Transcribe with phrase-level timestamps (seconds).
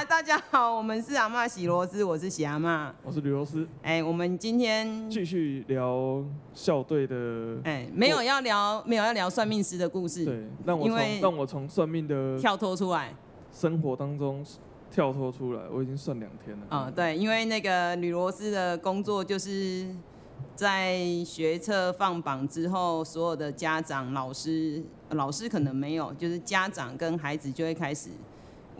[0.00, 3.68] 啊，大家好，我们是阿嬷喜螺丝，我是喜阿嬷，我是吕螺丝。
[3.82, 10.24] 哎，我们今天继续聊校队的，哎，没有要聊，没有要聊算命师的故事。
[10.24, 13.14] 对，让我从让我从算命的跳脱出来，
[13.52, 14.42] 生活当中
[14.90, 16.62] 跳脱出来，我已经算两天了。
[16.70, 19.86] 啊、哦，对，因为那个吕螺丝的工作就是。
[20.56, 28.10] 在学测放榜之后，所有的家长、老师、老师可能没有，就是家长跟孩子就会开始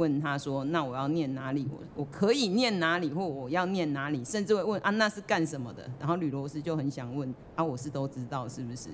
[0.01, 1.69] 问他说：“那我要念哪里？
[1.71, 8.89] 我我可以念哪里，或我要念哪里？”甚至会问：“啊，那是干什么的？”然后吕罗斯就很想问：“啊，我是都知道，是不是？”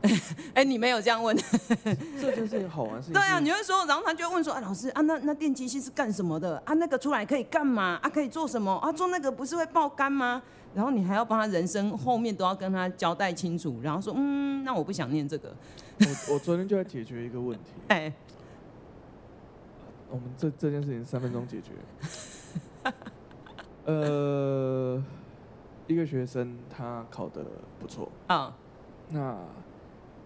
[0.54, 1.36] 哎，你没有这样问，
[2.20, 3.02] 这件事情好玩。
[3.12, 6.56] 对啊，你会说，然后他就会问说：“啊，老师啊，那那电机系是干什么的？
[6.64, 7.98] 啊，那个出来可以干嘛？
[8.00, 8.72] 啊，可以做什么？
[8.76, 10.40] 啊，做那个不是会爆肝吗？”
[10.74, 15.52] 然后你还要帮他人生后面都要跟他交代清楚，然后说：“嗯，那我不想念这个。”
[15.98, 17.72] 我我昨天就在解决一个问题。
[17.88, 18.12] 哎，
[20.10, 21.72] 我们这这件事情三分钟解决。
[23.86, 25.02] 呃，
[25.86, 27.44] 一个学生他考得
[27.78, 28.56] 不错啊，
[29.10, 29.36] 那。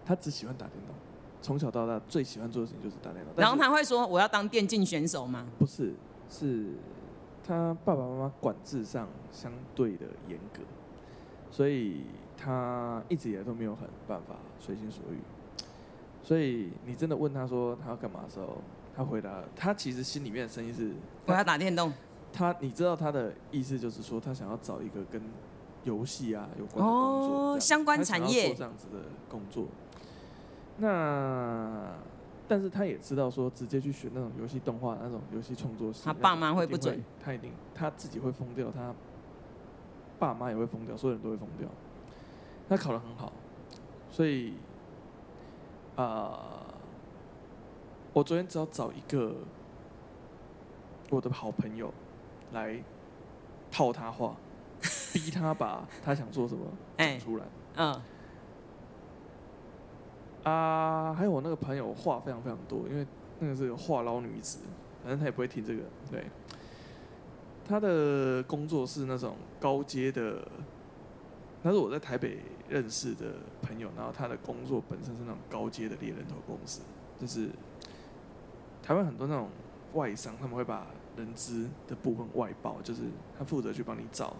[0.05, 0.93] 他只喜欢打电动，
[1.41, 3.33] 从小到大最喜欢做的事情就是打电动。
[3.37, 5.93] 然后他会说：“我要当电竞选手吗？”不是，
[6.29, 6.73] 是
[7.41, 10.59] 他爸爸妈妈管制上相对的严格，
[11.49, 12.01] 所以
[12.35, 15.19] 他一直以来都没有很办法随心所欲。
[16.21, 18.57] 所以你真的问他说他要干嘛的时候，
[18.95, 20.93] 他回答他其实心里面的声音是
[21.25, 21.91] ：“我要打电动。”
[22.31, 25.21] 他你知道他的意思就是说他想要找一个跟
[25.83, 29.67] 游戏啊有关的工作，哦，相关产业做这样子的工作。
[30.77, 31.91] 那，
[32.47, 38.93] 但是他也知道说，直接去学那种游戏动画那种游戏创作，他爸妈会不准，他一定他自己会疯掉，他
[40.17, 41.67] 爸妈也会疯掉，所有人都会疯掉。
[42.67, 43.31] 他考得很好，
[44.09, 44.53] 所以
[45.95, 46.52] 啊、呃，
[48.13, 49.35] 我昨天只要找一个
[51.09, 51.91] 我的好朋友
[52.51, 52.81] 来
[53.71, 54.35] 套他话，
[55.13, 56.65] 逼他把他想做什么
[56.97, 58.01] 讲出来，嗯。
[60.43, 63.07] 啊，还有我那个朋友话非常非常多，因为
[63.39, 64.59] 那个是个话痨女子，
[65.01, 65.81] 反正她也不会听这个。
[66.11, 66.25] 对，
[67.65, 70.45] 她的工作是那种高阶的，
[71.63, 76.81] 她是我在台北认识的朋友，然后她的工作本身是那种高阶的猎人头公司，
[77.17, 77.47] 就是
[78.83, 79.49] 台湾很多那种
[79.93, 80.85] 外商，他们会把
[81.15, 83.03] 人资的部分外包，就是
[83.37, 84.35] 他负责去帮你找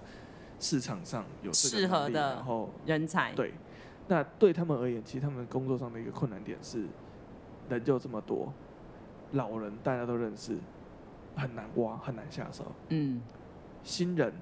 [0.59, 3.53] 市场上有适合的然后人才，对。
[4.09, 6.85] 那对他们而言，其实他们工作上的一个困难点是，
[7.69, 8.51] 人就这么多，
[9.31, 10.57] 老人大家都认识，
[11.37, 12.65] 很难挖，很难下手。
[12.89, 13.21] 嗯，
[13.81, 14.33] 新人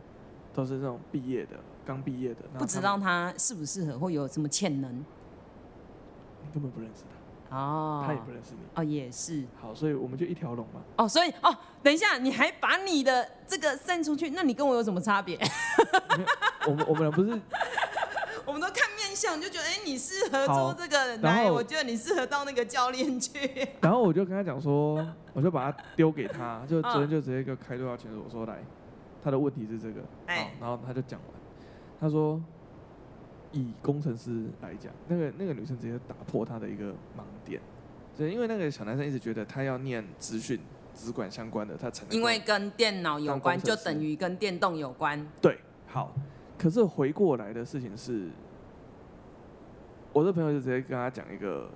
[0.51, 7.20] 都是那种毕业的，刚毕业的，不知道他适不适合，或有什么潜能，你根本不认识他。
[7.51, 8.59] 哦，他也不认识你。
[8.75, 9.43] 哦，也是。
[9.61, 10.81] 好，所以我们就一条龙嘛。
[10.97, 15.37] 哦，所以哦，等一下，你还把你的这个散出去，那你跟我有什么差别？
[16.65, 17.39] 我们我们俩不是。
[18.43, 21.15] 我们都看面相，就觉得哎、欸，你适合做这个。
[21.17, 23.67] 来，我觉得你适合到那个教练去。
[23.79, 28.57] 然后我就跟他讲说，我就把他丢给他，就昨天就直接一个开多少钱，我说来，
[29.23, 31.29] 他的问题是这个，好，然后他就讲完，
[31.99, 32.41] 他说，
[33.51, 37.61] 以工程师来讲，那个那个女生直接打破他的一个盲点，
[38.17, 40.59] 就因为那个小男生一直觉得他要念资讯、
[40.93, 45.27] 资管相关的，他才能因为跟电脑有关，就等于跟电动有关。
[45.41, 45.57] 对，
[45.87, 46.13] 好。
[46.57, 48.29] 可是回过来的事情是，
[50.13, 51.67] 我的朋友就直接跟他讲一个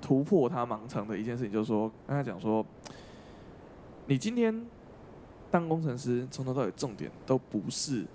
[0.00, 2.64] 突破他盲肠的一件事情，就是说跟他讲说，
[4.06, 4.64] 你今天
[5.50, 8.06] 当工程师从头到尾重点都不是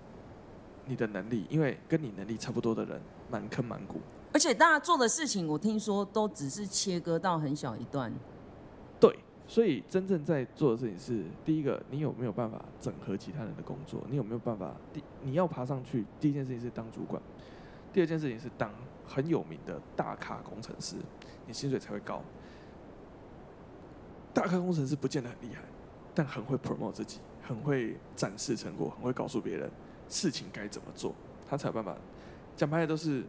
[0.91, 4.01] 你的能力，因为跟你能力差不多的人满坑满谷，
[4.33, 8.11] 而且大家做的事情，我听说都只是切割到很小一段，
[8.99, 9.17] 对。
[9.47, 14.01] 所以真正在做的事情是，第一个，你有没有办法整合其他人的工作？
[14.09, 14.73] 你有没有办法？
[14.93, 17.21] 第你要爬上去，第一件事情是当主管，
[17.91, 18.71] 第二件事情是当
[19.05, 20.95] 很有名的大咖工程师，
[21.45, 22.21] 你薪水才会高。
[24.33, 25.63] 大咖工程师不见得很厉害，
[26.15, 29.69] 但很会 promote 自己，很会展示成果，很会告诉别人
[30.11, 31.15] 事情该怎么做，
[31.49, 31.95] 他才有办法。
[32.55, 33.23] 讲白了都是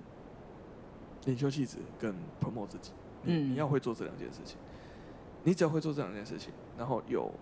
[1.25, 2.90] 领袖气质跟 promote 自己，
[3.23, 4.58] 嗯，你要会做这两件事情。
[5.44, 7.32] 你只要会做这两件事情，然后有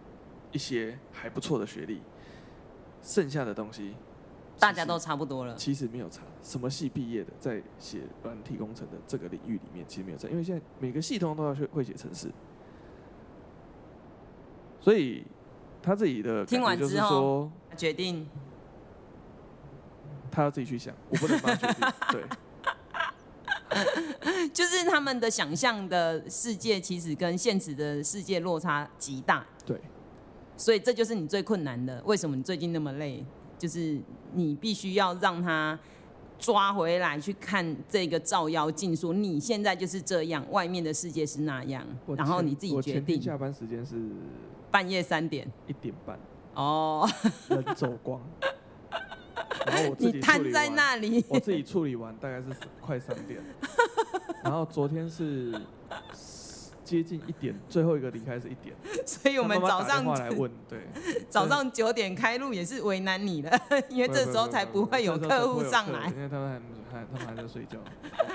[0.53, 2.01] 一些还不错的学历，
[3.03, 3.95] 剩下的东西
[4.59, 5.55] 大家都差不多了。
[5.55, 12.31] 其实没有差，什么系毕业的在写软体工程的这个领域里面，其实没有差，因为现在每个系统都要去会写程式，
[14.81, 15.25] 所以
[15.83, 18.27] 他自己的听完之后决定，
[20.31, 22.25] 他要自己去想，我不能帮他决定， 对。
[24.53, 29.47] 就是他们的想象的世界，其实跟现实的世界落差极大。
[29.65, 29.81] 对，
[30.57, 32.03] 所以这就是你最困难的。
[32.05, 33.25] 为什么你最近那么累？
[33.57, 34.01] 就是
[34.33, 35.79] 你必须要让他
[36.37, 41.87] 抓回来去看这个照妖镜，说你现在就是这样，外面的世界是那样，
[42.17, 43.23] 然后你自己决定。
[43.23, 43.95] 下班时间是
[44.69, 46.19] 半夜三点，一点半。
[46.55, 47.09] 哦，
[47.49, 48.21] 人走光。
[49.67, 52.47] 然后我自己你瘫在那里，我自己处理完大概是
[52.81, 53.41] 快三点。
[54.43, 55.53] 然后昨天是
[56.91, 58.75] 接近一点， 最后一个离开是一点。
[59.07, 60.89] 所以我们早上来问， 对，
[61.29, 66.61] 早上九点开路也是为难你了， 因为这时候才不会有客户上来，因为他们还。
[66.91, 67.79] 他们还在睡觉，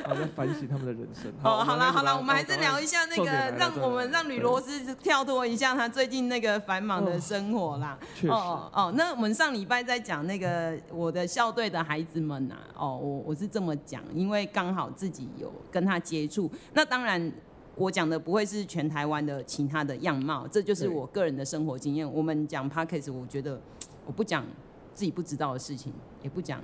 [0.07, 1.29] 还在反省他们的人生。
[1.43, 7.99] 哦，好了好了，我们还是聊一下那个，让我们让吕罗斯跳脱一下他最近那个繁忙的生活啦。
[8.15, 8.33] 确实。
[8.33, 16.49] 哦哦，那我们上礼拜在讲那个我的校队的孩子们呐，哦，我我是这么讲，因为刚好自己有跟他接触。
[16.73, 17.29] 那当然，
[17.75, 22.09] 我讲的不会是全台湾的其他的样貌，这就是我个人的生活经验。
[22.11, 23.59] 我们讲 p a c k a g e 我觉得
[24.05, 24.45] 我不讲
[24.93, 25.91] 自己不知道的事情，
[26.21, 26.61] 也不讲。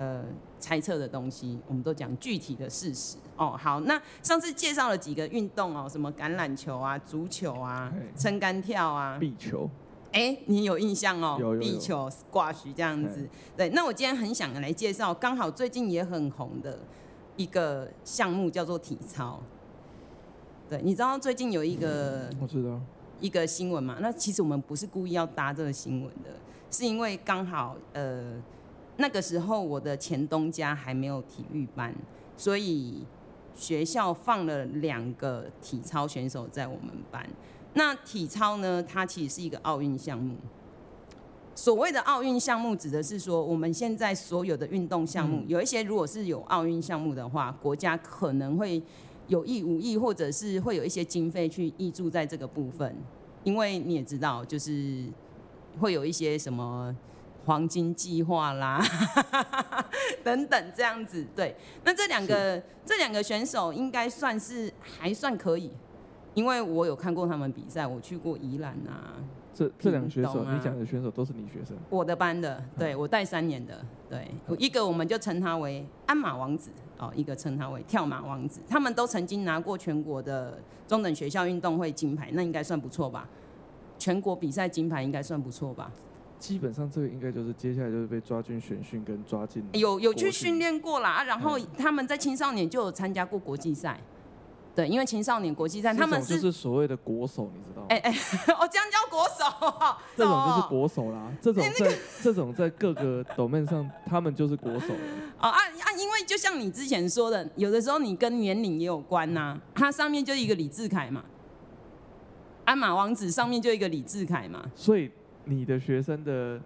[0.00, 0.22] 呃，
[0.60, 3.58] 猜测的东西，我们都讲具体的事实哦。
[3.60, 9.68] 好，那上次介绍了几个运动哦，什么橄榄球啊、足球啊、撑杆跳啊、壁球。
[10.12, 11.36] 哎、欸，你有印象哦？
[11.40, 11.60] 有有有。
[11.60, 13.28] 壁球、squash 这样子。
[13.56, 16.78] 对，那我今天很想来介绍，刚好最近也很红的
[17.34, 19.42] 一个项目叫做体操。
[20.68, 22.80] 对，你知道最近有一个、嗯、我知道
[23.20, 23.96] 一个新闻嘛？
[24.00, 26.30] 那其实我们不是故意要搭这个新闻的，
[26.70, 28.40] 是因为刚好呃。
[29.00, 31.94] 那个时候我的前东家还没有体育班，
[32.36, 33.06] 所以
[33.54, 37.24] 学校放了两个体操选手在我们班。
[37.74, 40.34] 那体操呢，它其实是一个奥运项目。
[41.54, 48.82] 所谓的奥运项目，指的是说我们现在所有的运动项目，有一些如果是有奥运项目的话，国家可能会
[49.28, 52.94] 有意无意，或者是会有一些经费去挹注在这个部分，
[53.44, 55.06] 因为你也知道，就是
[55.78, 56.94] 会有一些什么。
[57.46, 58.78] 黄金计划啦，
[60.22, 61.56] 等等这样子，对。
[61.82, 65.70] 那这两个这两个选手应该算是还算可以，
[66.34, 69.14] 因为我有看过他们比赛，我去过宜兰啊。
[69.54, 71.74] 这这两个选手，啊、你讲的选手都是你学生？
[71.88, 74.30] 我的班的，对，我带三年的，对。
[74.58, 78.60] 一个我们就称他为鞍马王子哦，一个称他为跳马王子。
[78.68, 83.28] 他们都曾经拿过全国的中等学校运动会金牌，那应该算不错吧？
[83.98, 85.90] 全国比赛金牌应该算不错吧？
[86.38, 94.00] 基本上这个应该就是接下来就是被抓进选训跟抓进有有去训练过啦，然后他们在青少年就有参加过国际赛，
[94.78, 97.86] 对，因为青少年国际赛他们是就是所谓的国手，你知道吗？
[97.88, 98.10] 哎哎，
[98.54, 104.94] 哦，这样叫国手， 这种就是国手啦，这种在这种在各个 domain 上，他们就是国手。
[105.40, 111.24] 哦啊啊，因为就像你之前说的，有的时候你跟年龄也有关呐，它上面就一个李智凯嘛，
[112.64, 115.10] 鞍马王子上面就一个李智凯嘛，所以。
[115.50, 116.60] 你的学生的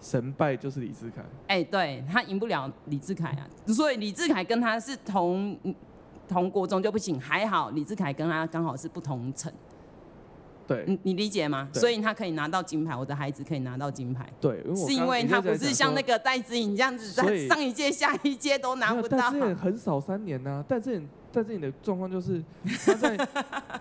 [0.00, 5.58] 神拜就是李智凯，哎、欸，对，他赢不了李智凯啊，所以李智凯跟他是同
[6.28, 9.50] 同国中就不行，还好李志凯跟他刚好是不同层，
[10.66, 11.68] 对，你你理解吗？
[11.72, 22.44] 所以他可以拿到金牌，我的孩子可以拿到金牌，对，是因为他不是像那个戴资颖这样子，在上一届下一届都拿不到，戴资颖很少三年呐、啊，戴资颖戴资颖的状况就是
[22.84, 23.28] 他在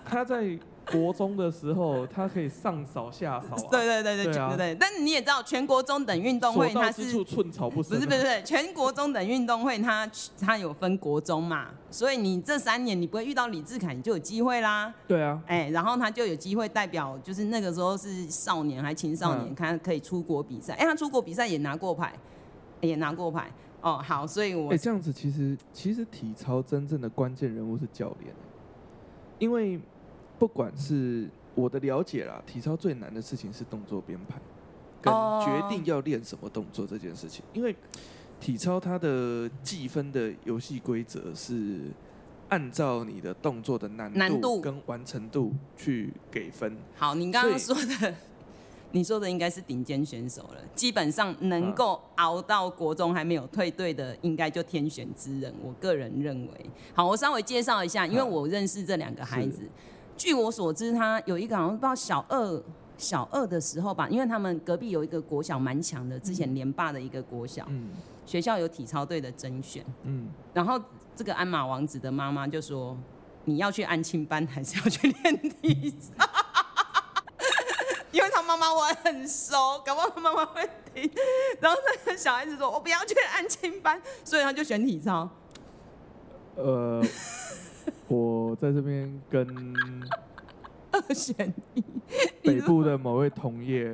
[0.05, 0.57] 他在。
[0.91, 3.69] 国中的时候，他可以上扫下扫、 啊。
[3.71, 4.75] 对对对对对、啊、对。
[4.79, 7.99] 但你也知道，全国中等运动会它是寸草不生、啊。
[7.99, 14.93] 不是不是不是，全国中等运动会它它有分国中嘛，所以你这三年你不会遇到李志凯，你就有机会啦。
[15.07, 15.41] 对啊。
[15.45, 20.73] 哎、欸，然后他就有机会代表，就是那个时候是少年还青少年，他可以出国比赛。
[20.73, 22.13] 哎、欸，他出国比赛也拿过牌，
[22.81, 23.51] 也拿过牌。
[23.81, 24.71] 哦，好，所以我。
[24.71, 28.33] 哎、欸，这样子其实其实体操真正的关键人物是教练，
[29.37, 29.79] 因为
[30.37, 31.29] 不管是。
[31.57, 34.39] 我的了解啦，体操最难的事情是动作编排，
[35.01, 35.11] 跟
[35.43, 37.43] 决定要练什么动作这件事情。
[37.51, 37.75] 因为
[38.39, 41.79] 体操它的计分的游戏规则是
[42.49, 46.77] 按照你的动作的难度跟完成度去给分。
[46.95, 48.13] 好，你刚刚说的，
[48.91, 50.61] 你说的应该是顶尖选手了。
[50.75, 55.51] 基本上能够熬到国中还没有退队的，应该就天选之人。
[55.63, 56.69] 我个人认为。
[56.93, 59.63] 好，我稍微介绍一下，因为我认识这两个孩子。
[60.17, 62.63] 据我所知，他有一个好像不知道小二
[62.97, 67.91] 小二的时候吧，因为他们隔壁有一个国小蛮强的，之前连霸的一个国小，嗯、
[68.25, 70.81] 学校有体操队的甄选，嗯，然后
[71.15, 72.97] 这个鞍马王子的妈妈就说
[73.45, 76.25] ：“你要去安亲班，还是要去练体操？”
[78.11, 81.07] 因为他妈妈我很熟，搞不好他妈妈会听。
[81.59, 85.29] 然后那个小孩子说：“我不要去安亲班，所以他就选体操。”
[86.57, 87.03] 呃。
[88.07, 89.47] 我在这边跟
[90.91, 91.83] 二选一。
[92.41, 93.93] 北部的某位同业，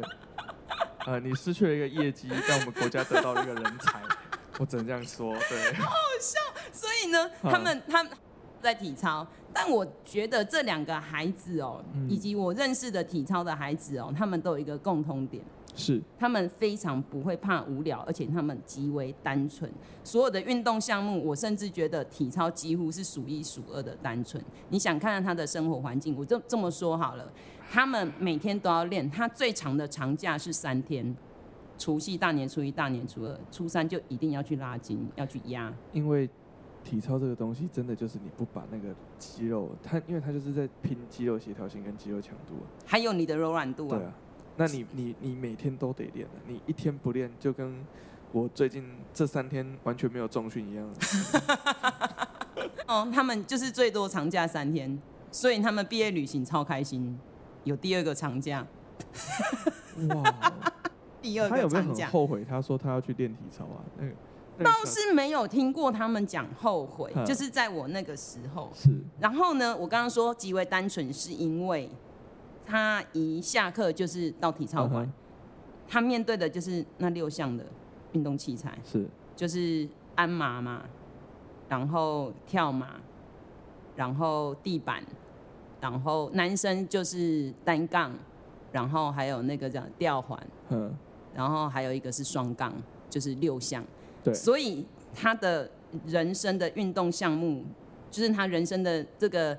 [1.08, 4.00] 呃，你失去了一个业绩，让我们国家得到了一个人才，
[4.60, 5.74] 我只能这样说，对。
[5.74, 6.40] 好好笑，
[6.72, 8.14] 所以呢，他们他们
[8.62, 15.44] 在体操，但我觉得这两个孩子哦，嗯、以及我认识的体操的孩子哦，他们都有一个共同点。
[15.76, 19.70] 是，他们非常不会怕无聊，而且他们极为单纯。
[20.04, 24.44] 所有的运动项目，我甚至觉得体操几乎是数一数二的单纯。
[24.70, 27.32] 你想看看他的生活环境，我就这么说好了。
[27.72, 31.16] 他们每天都要练，他最长的长假是三天，
[31.78, 35.74] 除夕、大年初一、大年初二、初三就一定要去拉筋，要去压。
[35.92, 36.30] 因为
[36.84, 42.54] 体操这个东西，真的就是你不把那个肌肉，它因为它就是在拼肌肉协调性跟肌肉强度，
[42.86, 43.98] 还有你的柔软度啊。
[43.98, 44.14] 对啊。
[44.56, 47.84] 那你你你每天都得练，你一天不练就跟
[48.32, 48.84] 我最近
[49.14, 50.88] 这三天完全没有重训一样。
[52.88, 57.18] 哦，他们就是最多长假三天，所以他们毕业旅行超开心，
[57.64, 58.66] 有第二个长假。
[60.10, 60.52] 哇！
[61.22, 61.58] 第二个长假。
[61.58, 62.46] 他有没有很后悔？
[62.48, 63.82] 他说他要去练体操啊？
[63.98, 64.14] 那个
[64.64, 68.72] 倒是没有听过他们讲后悔，就是在我那个时候。
[68.76, 68.90] 是。
[69.20, 71.90] 然后呢，我刚刚说极为单纯，是因为。
[72.66, 75.10] 他一下课就是到体操馆，uh.
[75.88, 77.66] 他面对的就是那六项的
[78.14, 79.06] 运动器材，是
[79.36, 80.84] 就是鞍马嘛，
[81.68, 83.02] 然后跳马，
[83.96, 85.04] 然后地板，
[85.82, 88.12] 然后男生就是单杠，
[88.72, 90.40] 然后还有那个叫吊环
[90.72, 90.92] ，uh huh.
[91.36, 92.74] 然后还有一个是双杠，
[93.10, 93.84] 就是六项。
[94.24, 95.70] 对，所以他的
[96.08, 97.66] 人生的运动项目，
[98.10, 99.58] 就是他人生的这个。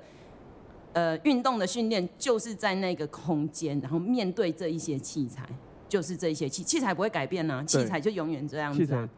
[0.95, 5.45] 呃，运动的训练就是在那个空间，然后面对这一些器材，
[5.89, 9.09] 就是这一些器器材不会改变呢、啊，器材就永远这样子、啊。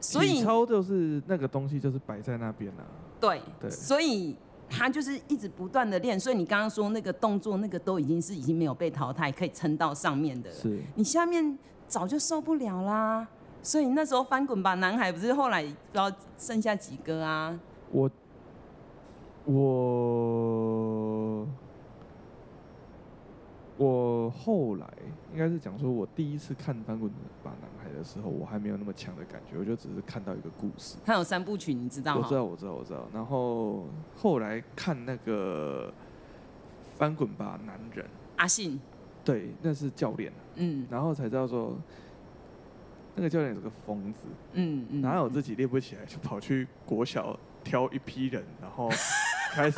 [0.00, 2.88] 所以体操就是那个东西，就是摆在那边啊。
[3.20, 4.34] 对对，所以
[4.70, 6.18] 他就是一直不断的练。
[6.18, 10.50] 所以你刚刚说那个动作，那个都已经是已经没有被淘汰，可以撑到上面的。
[10.50, 10.80] 是。
[10.94, 13.28] 你下面早就受不了啦。
[13.62, 17.60] 所以那时候翻滚吧，男孩不是后来不知道剩下几个啊？
[17.90, 18.10] 我。
[19.50, 21.46] 我
[23.78, 24.86] 我后来
[25.32, 27.10] 应该是讲说，我第一次看《翻滚
[27.42, 30.98] 吧，男孩》的时候，我还没有那么强的感觉，我就只是看到一个故事。
[31.02, 32.20] 他有三部曲，你知道吗？
[32.22, 33.08] 我知道，我知道，我知道。
[33.14, 35.90] 然后后来看那个
[36.98, 38.04] 《翻滚吧，男人》，
[38.36, 38.78] 阿信，
[39.24, 40.30] 对，那是教练。
[40.56, 40.86] 嗯。
[40.90, 41.74] 然后才知道说，
[43.14, 44.26] 那个教练是个疯子。
[44.52, 45.00] 嗯嗯。
[45.00, 48.90] 哪有自己练不起来，就跑去国小挑一批人，然后。
[49.52, 49.76] 开始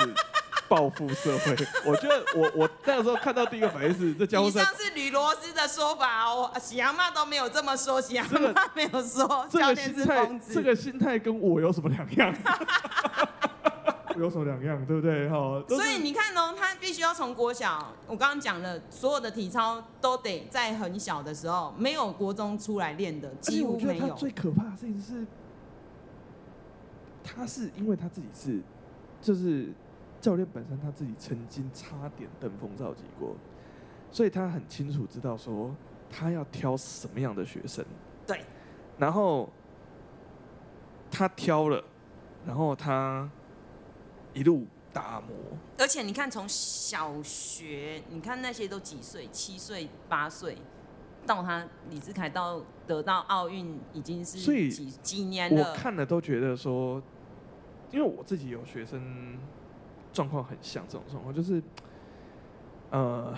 [0.68, 4.46] 报复社会，我觉得我我那个时候看到第一个反应是这家伙。
[4.46, 10.54] 以上是吕罗斯的说法哦，喜羊妈都没有这么说，喜羊妈没有说教练是疯子。
[10.54, 12.32] 这个心态跟我有什么两样？
[14.16, 14.84] 有什么两样？
[14.86, 15.28] 对不对？
[15.28, 15.62] 哈。
[15.68, 24.08] 所以你看哦，他必须要从国小，我刚刚讲了，所有的体操都得在很小的时候，没有国中出来练的，几乎没有。
[24.08, 25.26] 他最可怕的事情是，
[27.24, 28.60] 他是因为他自己是。
[29.20, 29.68] 就是
[30.18, 33.36] 教练本身他自己曾经差点登峰造极过，
[34.10, 35.74] 所以他很清楚知道说
[36.08, 37.84] 他要挑什么样的学生。
[38.26, 38.42] 对。
[38.98, 39.48] 然后
[41.10, 41.84] 他挑了，
[42.46, 43.30] 然后他
[44.32, 45.36] 一路打磨。
[45.78, 50.56] 而且你看，从小学，你看那些都几岁，七岁、八岁，
[51.26, 54.38] 到他李志凯到得到奥运已经是
[54.70, 55.70] 几几年了。
[55.70, 57.02] 我看了都觉得说。
[57.92, 59.36] 因为我自己有学生
[60.12, 61.60] 状况很像这种状况，就是，
[62.90, 63.34] 呃，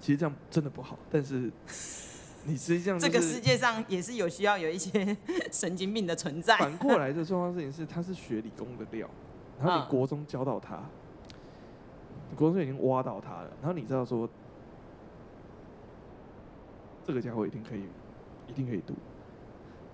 [0.00, 0.98] 其实这样真的不好。
[1.08, 1.50] 但是
[2.44, 5.16] 你实际上、就是、这个世界上也是有需要有一些
[5.52, 6.56] 神经病的存在。
[6.56, 9.08] 反过来的状况事情是，他是学理工的料，
[9.60, 10.82] 然后你国中教到他，
[12.30, 14.28] 你国中就已经挖到他了，然后你知道说，
[17.04, 17.84] 这个家伙一定可以，
[18.48, 18.94] 一定可以读。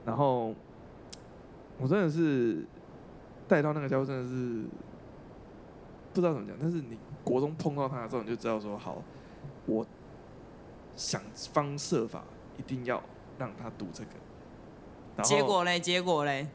[0.06, 0.54] 然后
[1.78, 2.64] 我真的是。
[3.48, 4.66] 带到那个家伙真的是
[6.12, 9.02] 不知道怎么讲，但是你国中碰到他的时候，你就知道说好，
[9.66, 9.86] 我
[10.94, 11.20] 想
[11.52, 12.22] 方设法
[12.58, 13.02] 一定要
[13.38, 14.10] 让他读这个。
[15.22, 15.80] 结果嘞？
[15.80, 16.46] 结果嘞？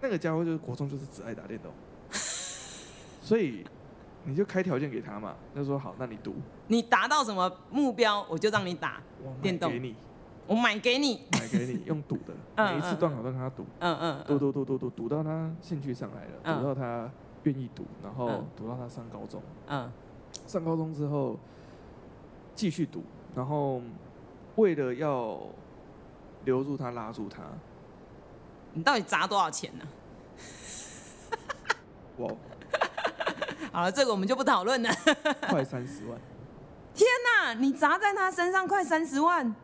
[0.00, 1.70] 那个家伙就是国中就是只爱打电动，
[3.20, 3.64] 所以
[4.24, 6.34] 你就开条件给他嘛，就说好，那你读。
[6.68, 9.00] 你达到什么目标，我就让你打
[9.40, 9.70] 电动。
[9.70, 9.94] 给你。
[10.52, 12.34] 我买给你，买给你用赌的，
[12.70, 13.96] 每一次断考都跟他赌，嗯。
[13.98, 17.10] 嗯，赌赌赌赌赌赌到他兴趣上来了，赌到他
[17.44, 19.90] 愿意赌，然后赌到他上高中，嗯，
[20.46, 21.38] 上高中之后
[22.54, 23.02] 继续赌，
[23.34, 23.80] 然后
[24.56, 25.40] 为了要
[26.44, 27.40] 留住他、拉住他，
[28.74, 29.86] 你到底砸多少钱呢？
[32.18, 32.30] 哇，
[33.72, 34.90] 好了，这个我们就不讨论了。
[35.48, 36.20] 快三十万！
[36.94, 39.54] 天哪，你砸在他身上快三十万，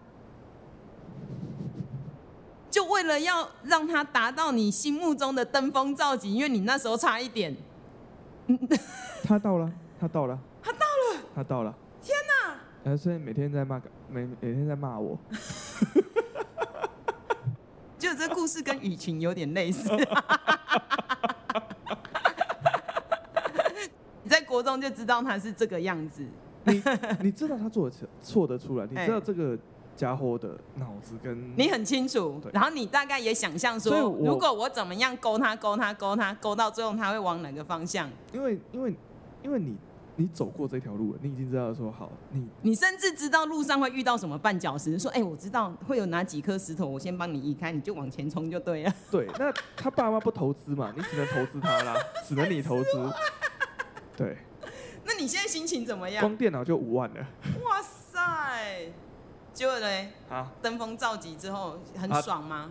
[2.70, 7.56] 就为了要让他达到你心目中的登峰造极，因为你那时候差一点。
[9.24, 11.74] 他到了，他到了，他到了，他到了！
[12.02, 12.54] 天哪！
[12.84, 15.18] 他所以每天在骂，每每天在骂我。
[17.98, 19.90] 就这故事跟雨晴有点类似。
[24.22, 26.24] 你在国中就知道他是这个样子。
[26.64, 26.82] 你
[27.20, 28.86] 你知道他做的错得出来？
[28.86, 29.58] 你知道这个
[29.98, 32.40] 家伙的脑子跟你很清楚。
[32.54, 38.08] 然后你大概也想象说，如果我怎么样勾他勾他勾他勾到最后，他会往哪个方向？
[38.32, 38.94] 因为因为
[39.42, 39.76] 因为你。
[40.20, 48.92] 你走过这条路了，你已经知道说好，你你甚至知道路上会遇到什么绊脚石，说哎、欸，我知道会有哪几颗石头，我先帮你移开，你就往前冲就对了。
[49.12, 51.94] 对，那他爸妈不投资嘛，你只能投资他啦，
[52.26, 53.12] 只能你投资。
[54.16, 54.36] 对，
[55.06, 56.20] 那你现在心情怎么样？
[56.20, 57.24] 光电脑就五万了。
[57.64, 58.92] 哇塞，
[59.58, 60.10] 结果嘞？
[60.30, 62.70] 啊，登峰造极之后很爽吗？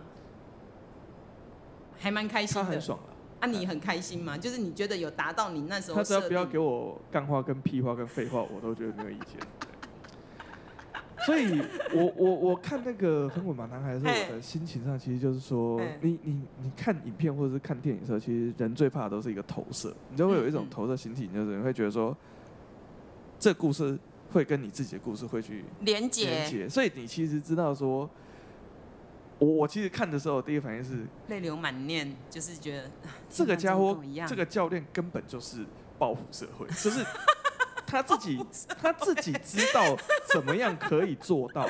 [1.98, 2.62] 还蛮开心的。
[2.62, 2.98] 他很爽。
[3.40, 4.38] 啊，你很开心吗？
[4.38, 5.98] 就是你觉得有达到你那时候？
[5.98, 9.38] 他只要不要给我干话、跟屁话、跟废话，我都觉得没有意见。
[11.26, 11.60] 所以
[11.92, 22.16] 我，我我我看那个《很滚吧，男孩》的时候，我的心情上其实就是说，你你你看影片或者是看电影的时候，其实人最怕的都是一个投射，你就会有一种投射形体，就是你会觉得说，
[23.38, 23.98] 这故事
[24.38, 28.08] 会跟你自己的故事会去连接，所以你其实知道说。
[29.40, 32.90] 我我其实看的时候，第一个反应是泪流满面，就是觉得
[33.30, 35.64] 这个家伙，这个教练根本就是
[35.96, 37.06] 报复社会， 就是
[37.86, 38.44] 他自己
[38.80, 39.96] 他自己知道
[40.32, 41.68] 怎么样可以做到，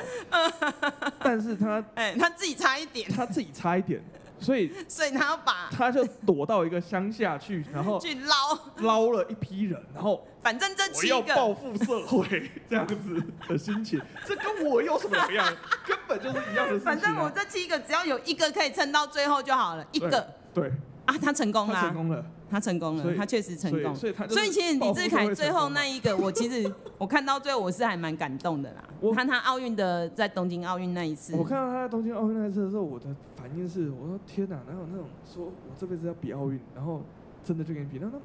[1.21, 4.01] 但是他哎，他自己差一点，他自己差一点。
[4.39, 15.57] 所以， 所以他要把，他就躲到一个乡下去，然后去捞捞了一批人，然后反正这七个要报复社会这样子 的心情，这跟我有什么两样？
[15.85, 16.85] 根本就是一样的事情啊。
[16.85, 20.09] 反正我这七个只要有一个可以撑到最后就好了，一个
[20.53, 20.71] 对，对
[21.05, 22.25] 啊，他成功了，他成功了。
[22.49, 23.95] 他成功了，他确实成功。
[23.95, 28.83] 所以，所以其实李志凯最后那一个，我其实 我看到最后我是还蛮感动的啦。
[28.99, 37.01] 我看他奥运的在东京奥运那一次，我看到他在东京奥运那一次的时候，我的反应是，我说天哪，哪有那种说我这辈子要比奥运，然后
[37.43, 37.99] 真的就跟你比？
[37.99, 38.19] 那那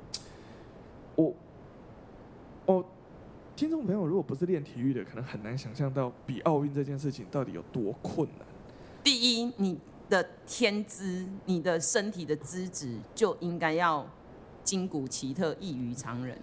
[1.16, 1.34] 我
[2.66, 2.84] 我
[3.54, 8.46] 听众朋友如果不是练体育的，可能很难想象到比奥运这件事情到底有多困难。
[9.02, 9.78] 第一，你。
[10.08, 14.06] 的天资，你的身体的资质就应该要
[14.62, 16.38] 筋骨奇特，异于常人。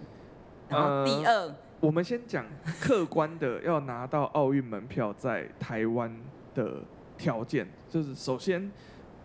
[0.68, 2.44] 然后第二，呃、我们先讲
[2.80, 6.12] 客观的，要拿到奥运门票在台湾
[6.54, 6.82] 的
[7.16, 8.70] 条件，就是首先，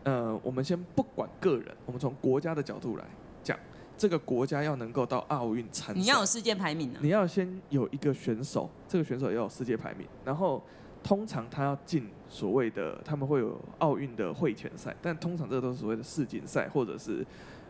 [0.03, 3.05] 呃，我们先不管个人，我们从国家的角度来
[3.41, 3.57] 讲，
[3.97, 10.61] 这个国家要能够到奥运参赛，你要有世界排名啊，你要先有一个选手，这个选手要有世界排名，然后。
[11.07, 17.25] 通常他要进所谓的，他们会有奥运的会前赛，但通常这都是所谓的世锦赛或者是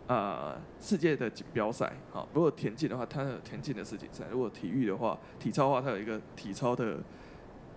[0.07, 1.93] 啊、呃、世界的锦标赛。
[2.11, 6.97] 好，如果田径的话，它有田径的世锦赛；如果体育的话，体操的话，它有一个体操的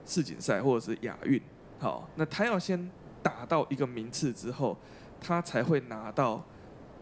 [0.06, 1.38] 世锦赛或者是亚运。
[1.78, 2.90] 好，那他要先
[3.22, 4.74] 打到一个名次之后，
[5.20, 6.42] 他才会拿到。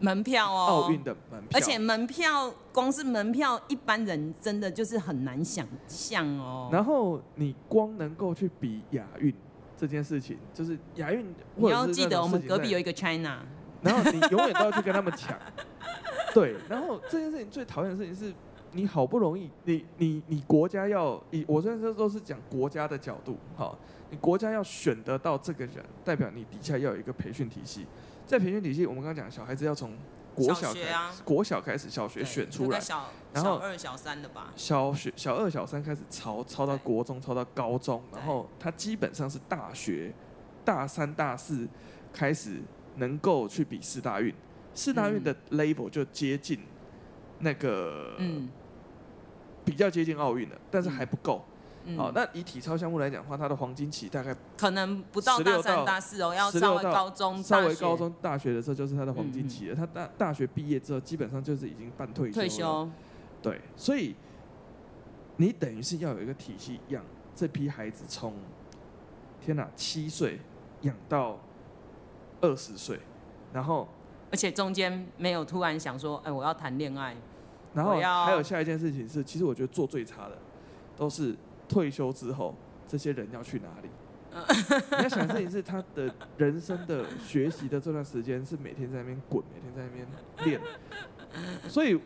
[0.00, 6.68] 门票哦，奥运的门票，而且门票光是门票，一般人真的就是很难想象哦。
[6.72, 9.34] 然后你光能够去比亚运
[9.76, 13.40] 这件事情，就是亚运，你要记得我们隔壁有一个 China，
[13.82, 15.36] 然后你永远都要去跟他们抢。
[16.32, 18.32] 对，然后这件事情最讨厌的事情是，
[18.72, 23.76] 你好不容易，你你你国家要以我现在这都是讲国家的角度，好，
[24.10, 27.86] 你国家要选得到这个人，代表你底下要有一个培训体系。
[28.28, 29.96] 在培训体系，我们刚刚讲，小孩子要从
[30.34, 32.78] 国小开始，啊、国小开始，小学选出来，
[33.32, 34.52] 然后小二、小三的吧。
[34.54, 40.12] 小学小二、小三开始抄，抄到国中，抄到高中，然后他基本上是大学
[40.62, 41.66] 大三、大四
[42.12, 42.60] 开始
[42.96, 44.34] 能够去比四大运，
[44.74, 46.60] 四大运的 label 就接近
[47.38, 48.46] 那个，嗯，
[49.64, 51.42] 比较接近奥运了，但是还不够。
[51.96, 59.74] 好，那以体操项目来讲的话，它的黄金期大概可能不到大三、大四哦，要稍微高中、稍微高中、大学的时候就是它的黄金期了。
[59.74, 62.34] 他大大学毕业之后，基本上就是已经半退休。
[62.34, 62.90] 退休。
[63.40, 64.14] 对，所以
[65.36, 67.02] 你等于是要有一个体系养
[67.34, 68.34] 这批孩子，从
[69.40, 70.40] 天哪七岁
[70.82, 71.38] 养到
[72.42, 73.00] 二十岁，
[73.50, 73.88] 然后
[74.30, 77.16] 而且中间没有突然想说，哎，我要谈恋爱。
[77.72, 80.36] 然后还有下一件事情是，其实我觉得做最差的
[80.94, 81.34] 都是。
[81.68, 82.54] 退休之后，
[82.86, 83.88] 这些人要去哪里？
[84.90, 90.06] 你要想的事情是，他的人生的学习的这段时间是每天在那边滚，每天在那边
[90.44, 90.60] 练。
[91.68, 91.98] 所以，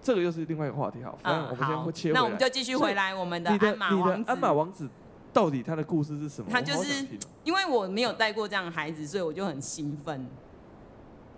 [0.00, 2.20] 这个又是另外一个话题，好，反正我们先会切回来。
[2.20, 4.18] 那我们就继续回来我们的鞍马王子。
[4.18, 4.88] 你的鞍马王子
[5.32, 6.48] 到底他的故事是什么？
[6.50, 7.04] 他就是
[7.42, 10.26] 因为我没有带过这样的孩子，所以我就很兴奋。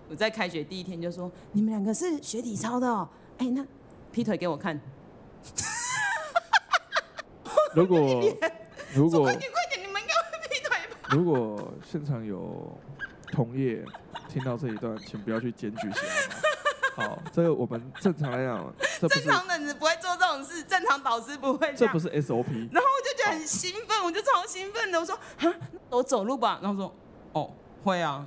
[0.09, 3.67] 我在开学第一天就说：“你们两个是学体操的哦。”哎，那
[4.13, 4.81] 劈腿给我看。
[7.75, 7.99] 如果
[8.95, 11.09] 如果快点快点，你们应该会劈腿吧？
[11.11, 12.79] 如果现场有
[13.33, 13.85] 同业
[14.29, 16.13] 听到这一段，请不要去检举起来。
[16.97, 22.47] 好，这个我们正常来讲，正常的人不会做这种事，正常导师不会这不是 SOP。
[22.73, 25.55] 然后我就觉得很兴奋，我就超兴奋的，我说：“哈，
[25.91, 26.95] 我走路吧。”然后说
[27.33, 27.51] ：“哦，
[27.85, 28.27] 会啊。”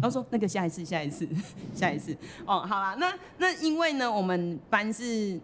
[0.00, 1.28] 然后说：“那个下一次，下一次，
[1.74, 5.40] 下一次。”哦，好啦，那那因为呢，我们班是，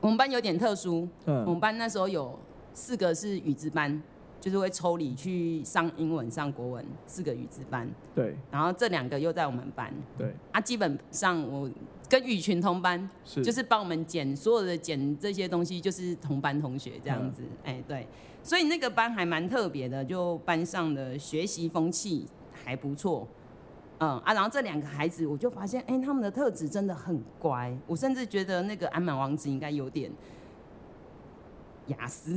[0.00, 2.38] 我们班有点特殊，嗯，我们班那时候有
[2.72, 4.02] 四个是语资班。
[4.40, 8.34] 就是会抽离去上英文、上国文四个语资班，对。
[8.50, 10.34] 然后这两个又在我们班，对。
[10.50, 11.70] 啊，基本上我
[12.08, 18.06] 跟羽群同班，是，就是帮我们捡所有的捡这些东西，就是同班同学这样子，哎、嗯欸，对。
[18.42, 22.24] 所以那个班还蛮特别的，就班上的学习风气
[22.64, 23.28] 还不错，
[24.00, 24.34] 嗯啊。
[24.34, 27.74] 然后这两个孩子，我就发现，哎、他们的特质真的很乖。
[27.86, 30.10] 我甚至觉得那个安满王子应该有点
[31.86, 32.36] 雅思。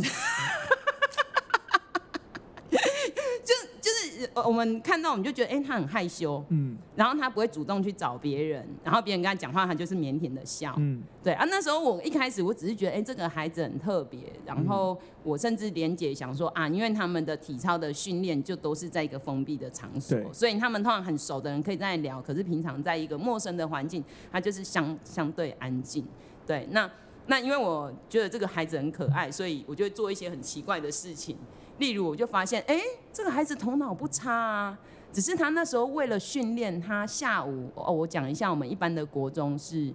[4.34, 11.46] 我们看到我们就觉得，哎、欸，他很害羞，嗯，然后他不会主动去找别人，然后别人跟他讲话，他就是腼腆的笑，嗯，对啊。
[11.50, 26.06] 那时候我一开始我只是觉得，哎、欸，这个孩子很特别，然后我甚至连姐想说啊，因为他们的体操的训练就都是在一个封闭的场所，所以他们通常很熟的人可以在那聊，可是平常在一个陌生的环境，他就是相相对安静，
[26.46, 26.68] 对。
[26.72, 26.90] 那
[27.28, 31.38] 那因为我觉得这个孩子很可爱，所以我就会做一些很奇怪的事情。
[31.80, 34.80] 例如，我就发现，哎、欸，这个孩子头脑不差啊，
[35.12, 39.94] 只是他那时候为了训练，他下午哦，我讲一下，我们一般的国中是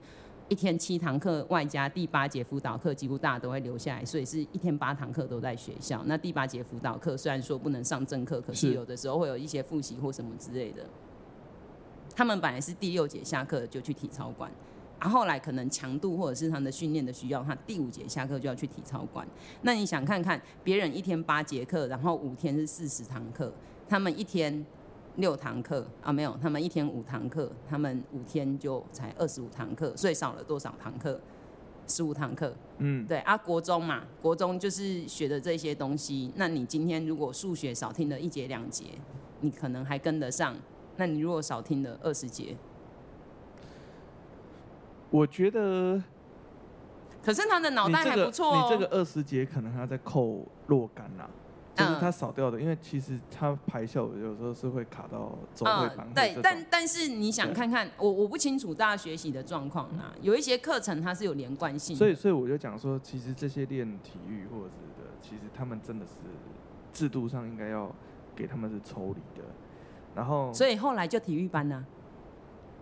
[0.48, 6.02] 一天七堂课，外加第八节辅导课，几乎大家都会留下来，所以是一天八堂课都在学校。
[6.06, 10.84] 那第八节辅导课虽然说不能上正课，可是有的时候会有一些复习或什么之类的。
[12.16, 14.50] 他们本来是第六节下课就去体操馆。
[15.00, 19.26] 然后来可能强度或者是他们的训练的需要，他第五节下课就要去体操馆。
[19.62, 23.52] 那你想看看别人一天八节课，然后五天是四十堂课，
[23.88, 24.64] 他们一天
[25.16, 26.12] 六堂课啊？
[26.12, 31.20] 没有，他们一天五堂课，他们五天就才二十五堂课，所以少了多少堂课？
[31.86, 32.54] 十五堂课。
[32.78, 36.30] 嗯，对啊，国中嘛，国中就是学的这些东西。
[36.36, 38.84] 那你今天如果数学少听了一节两节，
[39.40, 40.56] 你可能还跟得上。
[40.96, 42.56] 那你如果少听了二十节？
[45.10, 46.02] 我觉得，
[47.22, 48.62] 可是他的脑袋还不错哦。
[48.62, 51.24] 你这个二十节可能还要再扣若干呐，
[51.74, 56.06] 就是他少掉的，因为其实他排校有时候是会卡到走会班。
[56.14, 61.96] 对，但但是你想看看，我我不清楚大家学习的状况啊，有一些课程它是有连贯性。
[61.96, 66.12] 所以所以我就讲说，其实这些练体育或者是的，其实他们真的是
[66.92, 67.90] 制度上应该要
[68.36, 69.46] 给他们是抽离的，
[70.14, 71.86] 然后所以后来就体育班呢。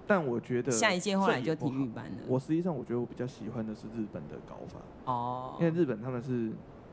[0.06, 2.18] 但我觉得下一届后来就体育班了。
[2.28, 4.78] 我实际上我觉得我比较喜欢的是日本的搞法。
[5.04, 5.56] 哦。
[5.58, 6.52] 因为日本他们是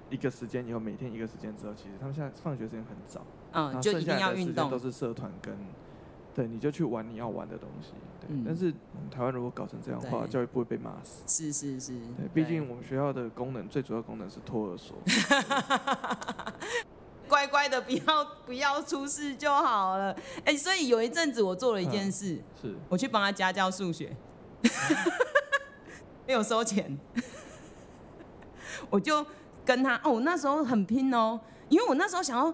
[0.10, 3.22] 一个时间以后每天一个时间之后，其实他们现在放学时间很早。
[3.52, 4.70] 嗯，就一定要运动。
[4.70, 5.56] 都是社团跟，
[6.34, 7.92] 对，你就去玩你要玩的东西。
[8.20, 8.28] 对。
[8.30, 8.72] 嗯、但是
[9.12, 11.24] 台湾如果搞成这样的话，教育部会被骂死。
[11.28, 11.94] 是是是。
[12.18, 14.98] 对，毕竟我们学校的功能最主要功能是托儿所。
[17.28, 20.12] 乖乖的，不要不要出事就好了。
[20.40, 24.16] 哎、欸，所以有一阵子我做了一件事，是我去帮他家教数学，
[26.28, 26.98] 没有收钱，
[28.90, 29.26] 我就
[29.66, 32.54] 跟他哦，那时候很拼哦，因为我那时候想要，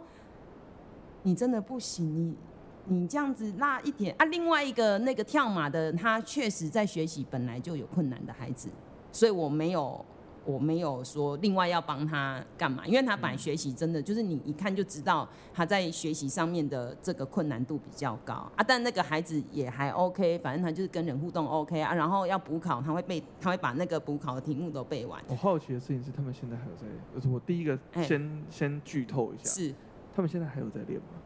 [1.23, 2.37] 你真的不行，你
[2.85, 4.25] 你这样子拉一点啊。
[4.25, 8.69] 另外一个那个跳马的，他确实在学习本来就有困难的孩子，
[9.11, 10.05] 所以我没有。
[10.49, 25.23] 我没有说另外要帮他干嘛，因为他本来学习真的就是你一看就知道他在学习上面的这个困难度比较高啊，但那个孩子也还 OK，反正他就是跟人互动 OK 啊，然后要补考他会背，他会把那个补考的题目都背完。
[25.27, 26.87] 我好奇的事情是，他们现在还有在？
[27.13, 29.75] 就是我第一个先、欸、先剧透一下，是
[30.15, 31.19] 他们现在还有在练吗？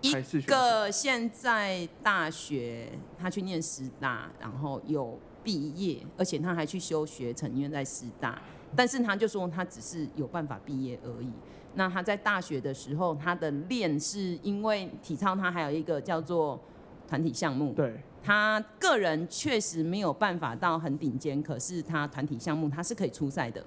[0.00, 8.40] 一个现在大学他去念师大，然后有毕业，而且他还去修学成，因为在师大。
[8.76, 11.30] 但是他就说他只是有办法毕业而已。
[11.74, 16.60] 那他在大学的时候，他的练是因为体操，他还有一个叫做
[17.08, 17.72] 团体项目。
[17.72, 18.00] 对。
[18.22, 23.62] 他个人确实没有办法到很顶尖，可是他团体项目他是可以出赛的。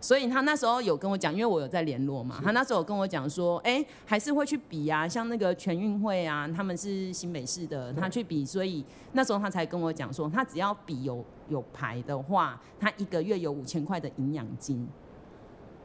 [0.00, 14.86] 所以他那时候有跟我讲，因为我有在联络嘛，他那时候有跟我讲说，哎、欸，还是会去比啊，像那个全运会啊，他们是新北市的，他去比，所以那时候他才跟我讲说，他只要比有有牌的话，他一个月有五千块的营养金。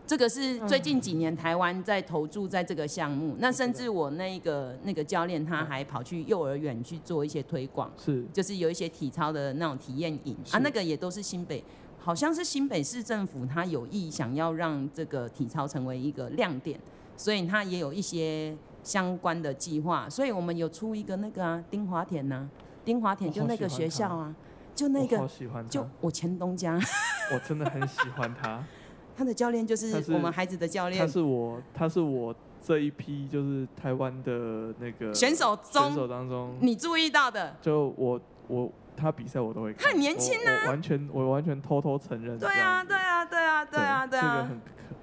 [0.05, 11.63] 这个是最近几年台湾在投注在这个项目，那甚至我那个那个教练他还跑去幼儿园去做一些推广，是，就是有一些体操的那种体验营啊，那个也都是新北。
[12.03, 16.77] 好像是新北市政府，他有意想要让这个体操成为一个亮点，
[17.15, 20.09] 所以他也有一些相关的计划。
[20.09, 22.49] 所以我们有出一个那个啊，丁华田呐、啊，
[22.83, 24.35] 丁华田就那个学校啊，
[24.75, 26.77] 就那个，我好喜欢他，就我前东家，
[27.33, 28.61] 我真的很喜欢他。
[29.15, 38.69] 他的教练就是我们孩子的教练，他是我，他是我这一批就是台湾的那个选手中选手当中你注意到的，就我我。
[38.95, 42.37] 他比赛我都会看，他很年轻啊，我完全我完全偷偷承认。
[42.37, 44.61] 对啊，对啊，对啊，对啊，对啊，这个很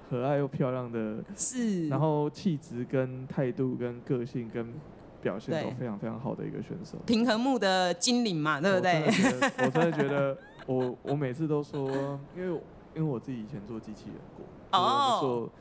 [0.09, 4.73] 可爱又漂亮的，是，然后气质跟态度跟个性跟
[5.21, 6.97] 表现都非常非常好的一个选手。
[7.05, 9.03] 平衡木的精灵嘛，对不对？
[9.65, 11.89] 我真的觉得，我我每次都说，
[12.35, 12.61] 因为
[12.95, 14.45] 因为我自己以前做机器人过，
[14.77, 15.51] 哦，做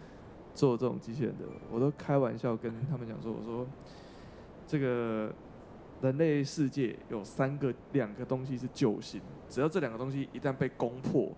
[0.54, 3.66] 做这种机器人的，我都开玩笑跟他们讲说，我说
[4.66, 5.32] 这个。
[6.00, 11.30] 人类世界有三个、两个东西是救星，只要这两个东西一旦被攻破，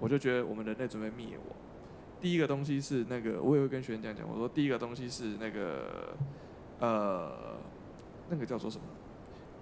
[0.00, 1.56] 我就觉得我们人类准备灭亡。
[2.20, 6.16] 第一个东西是那个，我也会跟学员讲讲，我说第一个东西是那个，
[6.80, 7.56] 呃，
[8.28, 8.84] 那个叫做什么？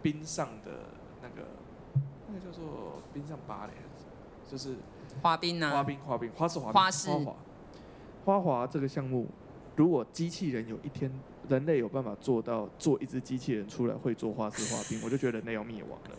[0.03, 0.71] 冰上的
[1.21, 1.47] 那个，
[2.29, 3.73] 那个叫做冰上芭蕾，
[4.51, 4.77] 就是
[5.21, 7.37] 滑冰啊，滑冰、滑冰、花式滑冰、花式花滑。
[8.25, 9.27] 花滑这个项目，
[9.77, 11.13] 如果机器人有一天。
[11.49, 16.17] 人类有办法做到做一只机器人出来会做花式滑冰， 我就觉得人类要灭亡了。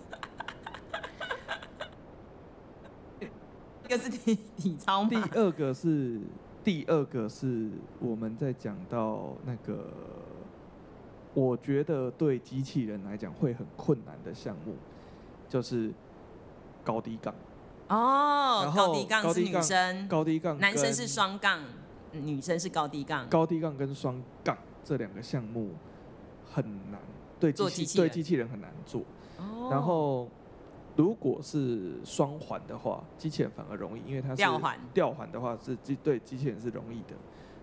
[3.86, 5.10] 一个是体体操吗？
[5.10, 6.20] 第二个是
[6.64, 9.88] 第二个是我们在讲到那个，
[11.34, 14.76] 我觉得对机器人来讲会很困难的项目，
[15.48, 15.92] 就是
[16.84, 17.34] 高低杠。
[17.88, 21.60] 哦，高低杠是女生，高低杠男生是双杠，
[22.12, 23.28] 女生是高低杠。
[23.28, 24.56] 高低杠跟双杠。
[24.90, 25.70] 这两个项目
[26.52, 27.00] 很难，
[27.40, 29.04] 对机器，对机器人很难做。
[29.38, 29.72] Oh.
[29.72, 30.28] 然后，
[30.96, 34.80] 如果是双环的话，机器人反而容易，因为它是吊环。
[34.92, 37.16] 吊环的话是机对机器人是容易的。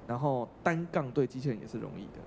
[0.07, 2.21] 然后单杠对机器人也是容易的。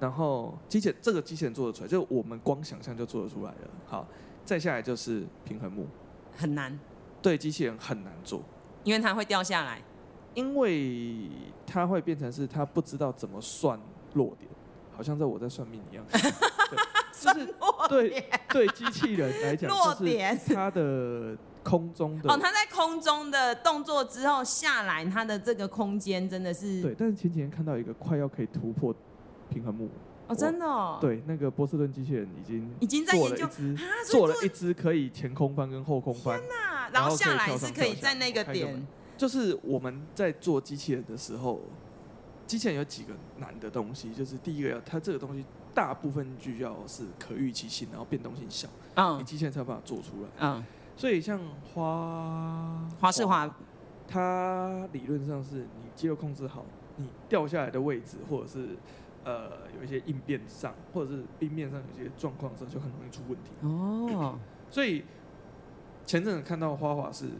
[0.00, 3.70] 然后机器人这个机器人做得出来，就我们光想象就做得出来了。
[3.86, 4.04] 好，
[4.44, 5.86] 再下来就是平衡木，
[6.36, 6.76] 很难，
[7.22, 8.42] 对机器人很难做，
[8.82, 9.80] 因为它会掉下来，
[10.34, 11.30] 因为
[11.64, 13.78] 它会变成是它不知道怎么算。
[14.14, 14.50] 落点，
[14.96, 16.04] 好像在我在算命一样，
[17.12, 17.54] 就是
[17.88, 26.94] 对对机器人来讲，落点它的空中的哦，它在空中的动作之后下来，它的这个空间真的是对。
[26.98, 28.94] 但是前几天看到一个快要可以突破
[29.48, 29.88] 平衡木
[30.26, 33.48] 哦，真的哦，对，那个波士顿机器人已经已经在研究
[34.06, 41.60] 做了一只可以前空翻跟后空翻，天哪，然后下来是可以在那个点，就是我们在做机器人的时候。
[42.46, 50.64] 机器人有几个难的东西，就是第一个要它这个东西大部分就要是可预期性，然后变动性小，嗯，你机器人才有办法做出来，嗯，
[50.96, 51.40] 所以像
[51.72, 53.52] 花花式滑，
[54.06, 56.64] 它理论上是你肌肉控制好，
[56.96, 58.76] 你掉下来的位置，或者是
[59.24, 63.50] 呃有一些应变上，或者是冰面上有些状况的时候，就很容易出问题。
[63.62, 64.38] 哦，
[64.70, 65.04] 所以
[66.04, 67.30] 前阵子看到花滑是，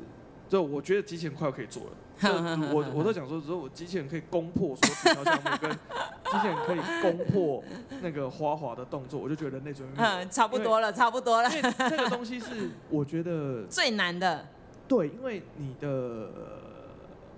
[0.48, 1.90] 就我觉得机器人快要可以做了。
[2.72, 7.62] 我我都讲说，如果我机器人可以攻破所有体操项目，跟机器人可以攻破
[8.00, 11.48] 那个花滑的动作，我就觉得那种嗯，差不多了，差不多了。
[11.50, 14.46] 因为这个东西是 我觉得最难的。
[14.86, 16.30] 对，因为你的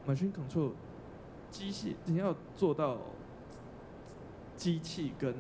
[0.06, 0.72] machine control
[1.50, 2.98] 机器，你要做到
[4.56, 5.34] 机器跟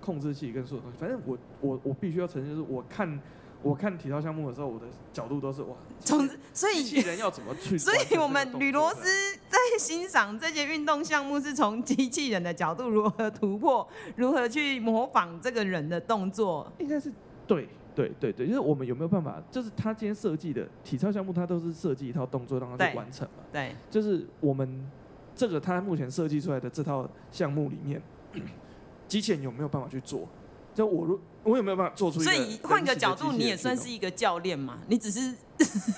[0.00, 3.20] 控制器跟所有东西，反正我我我必须要承认，就是我看。
[3.62, 7.76] 我看体操项目的时候，我的角度都是哇，从所以机器人要怎么去？
[7.78, 9.04] 所以我们吕罗斯
[9.48, 16.72] 在欣赏这些运动项目，是从机器人的角度如何突破，如何去模仿这个人的动作。
[16.78, 17.12] 应该是
[17.46, 19.42] 对对对对，就是我们有没有办法？
[19.50, 23.44] 就是他今天设计的体操项目，他都是设计一套动作让他去完成嘛？
[23.52, 24.90] 对，就是我们
[25.36, 28.00] 这个他目前设计出来的这套项目里面，
[29.06, 30.26] 机器人有没有办法去做？
[30.74, 32.30] 就我如我有没有办法做出一个？
[32.30, 34.78] 所以换个角度，你也算是一个教练嘛？
[34.88, 35.34] 你只是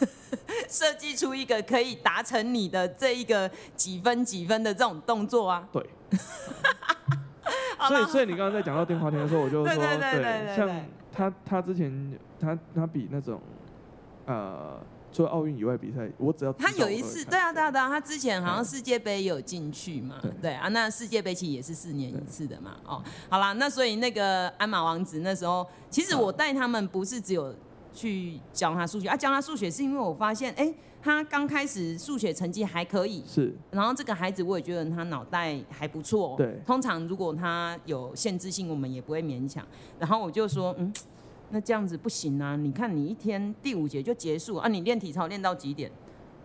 [0.69, 5.69] 设计出一个可以达成你的这一个几分几分的这种动作啊？
[5.73, 5.85] 对。
[7.89, 10.71] 所以，所以你刚刚在讲到电话亭的时候，我就说，对，像
[11.11, 13.41] 他他之前他他比那种
[14.27, 14.81] 呃
[15.13, 27.55] 除了奥运以外比赛，我只要他有一次，对啊对啊对啊，他之前好像世界杯有进去嘛，对，对啊，那世界杯其实也是四年一次的嘛，哦，好啦，那所以那个鞍马王子那时候，其实我带他们不是只有
[27.93, 39.63] 去教他数学啊，教他数学是因为我发现，哎、欸，他刚开始数学成绩还可以，是，然后这个孩子我也觉得他脑袋还不错，对，通常如果他有限制性，我们也不会勉强，
[39.99, 40.91] 然后我就说，嗯。
[41.55, 42.57] 那这样子不行啊！
[42.57, 45.93] 你看你一天第五节就结束啊，你练体操练到几点？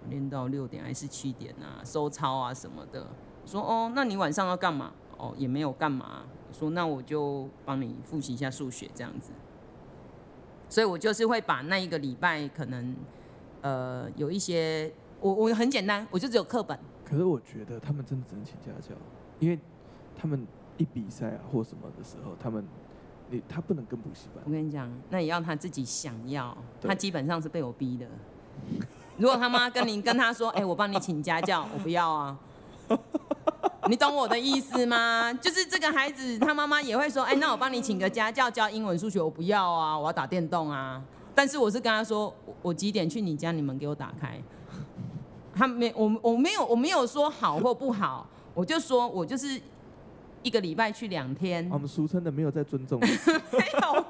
[0.10, 1.80] 练到六点还是七点啊？
[1.82, 3.08] 收操啊什么的。
[3.46, 4.92] 说哦，那你晚上要干嘛？
[5.18, 6.24] 哦，也没有干嘛。
[6.52, 9.32] 说那我就帮你复习一下数学这样子。
[10.68, 12.94] 所以我就是会把那一个礼拜可能
[13.62, 14.92] 呃有一些，
[15.22, 16.78] 我我很简单，我就只有课本。
[17.06, 18.94] 可是我觉得他们真的只能请家教，
[19.40, 19.58] 因为
[20.18, 22.66] 他们一比赛啊或什么的时候，他们。
[23.30, 24.44] 你他不能跟补习班。
[24.46, 26.58] 我跟你讲，那也要他自己想要。
[26.82, 28.06] 他基本上是被我逼的。
[29.18, 32.38] 如果他妈跟你跟他说，哎、欸，我帮你请家教，我不要啊。
[33.90, 35.34] 你懂我的意思吗？
[35.34, 41.02] 就是这个孩子，他妈妈也会说，哎、欸，那我帮你请个家教教英文、数学，我不要啊，我要打电动啊。
[41.36, 44.42] 但是我是跟他说，我几点去你家，你们给我打开。
[45.54, 49.62] 他没，我我没有我没有说好或不好，我就说我就是。
[50.48, 53.10] 一个礼拜去两天， 我们俗称的没有在尊重，没
[53.82, 54.06] 有，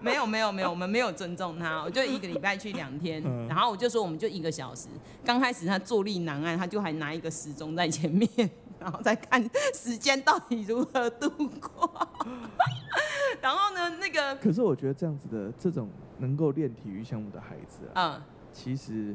[0.00, 1.82] 没有，没有，没有，我们没有尊重他。
[1.82, 4.88] 我就一个礼拜去两天，然后我就说我们就一个小时。
[5.22, 8.26] 刚开始他坐立难安，他就还拿一个时钟在前面，
[8.80, 9.42] 然后再看
[9.74, 12.08] 时间到底如何度过。
[13.42, 19.14] 然后呢，那个可是我觉得这样子的这种能够练体育项目的孩子啊，嗯，其实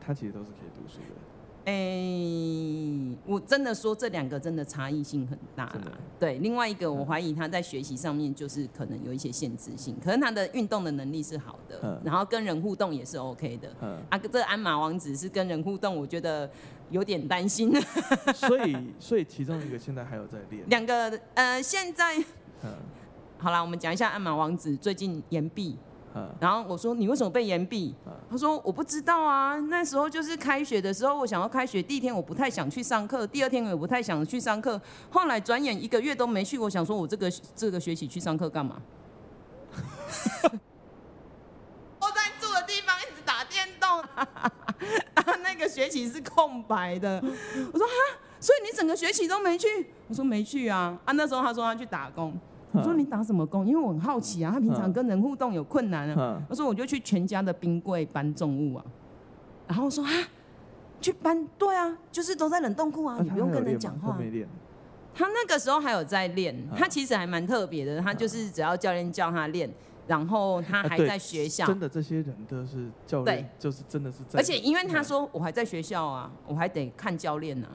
[0.00, 1.29] 他其实都是可以读书的。
[1.64, 5.92] 哎、欸，我真的说这两个真的差异性很大啦。
[6.18, 13.68] 对，另外一个我怀疑他在学习上面就是可能有一些限制性，可能他的运动的能力是好的，然后跟人互动也是 OK 的。
[14.08, 16.50] 啊，这个鞍马王子是跟人互动，我觉得
[16.90, 17.70] 有点担心。
[18.34, 20.66] 所以，所以其中一个现在还有在练。
[20.68, 22.16] 两个呃，现在
[23.38, 25.76] 好啦，我们讲一下鞍马王子最近延毕。
[26.40, 27.94] 然后我说，你为什么被延毕？
[28.30, 38.80] 他说我不知道啊，那时候就是开学的时候，我想要开学第一天我不太想去上课，第二天我也不太想去上课，后来转眼一个月都没去，我想说我这个这个学期去上课干嘛？
[42.00, 44.02] 我在住的地方一直打电动，
[45.14, 47.22] 然 后那个学期是空白的。
[47.72, 49.68] 我说哈，所以你整个学期都没去？
[50.08, 50.98] 我说没去啊。
[51.04, 52.36] 啊，那时候他说他去打工。
[52.72, 53.66] 我说你打什么工？
[53.66, 56.40] 因为我很好奇啊，他平常跟人互动有困难啊。
[56.48, 58.84] 我说我就去全家的冰柜搬重物啊。
[59.66, 60.10] 然后我说啊，
[61.00, 61.46] 去搬？
[61.58, 64.18] 对啊，就是都在冷冻库啊，你不用跟人讲话。
[65.12, 68.00] 他那个时候还有在练，他其实还蛮特别的。
[68.00, 69.68] 他就是只要教练叫他练，
[70.06, 71.66] 然后他还在学校。
[71.66, 74.38] 真的，这些人都是教练，就是真的是在。
[74.38, 77.66] 而且因为他说我还在学校啊，我还得看教练呢。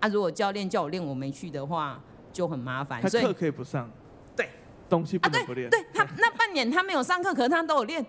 [0.00, 2.02] 啊，如果教练叫我练，我没去的话
[2.32, 3.00] 就很麻烦。
[3.08, 3.88] 所以课可以不上。
[4.92, 5.66] 东西不能不练。
[5.66, 8.04] 啊，对，对他那半年他没有上课，可是他都有练，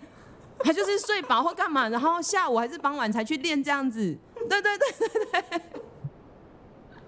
[0.60, 4.18] 他就是睡饱或干嘛，然后下午还是傍晚才去练这样子。
[4.50, 5.62] 对对对对对。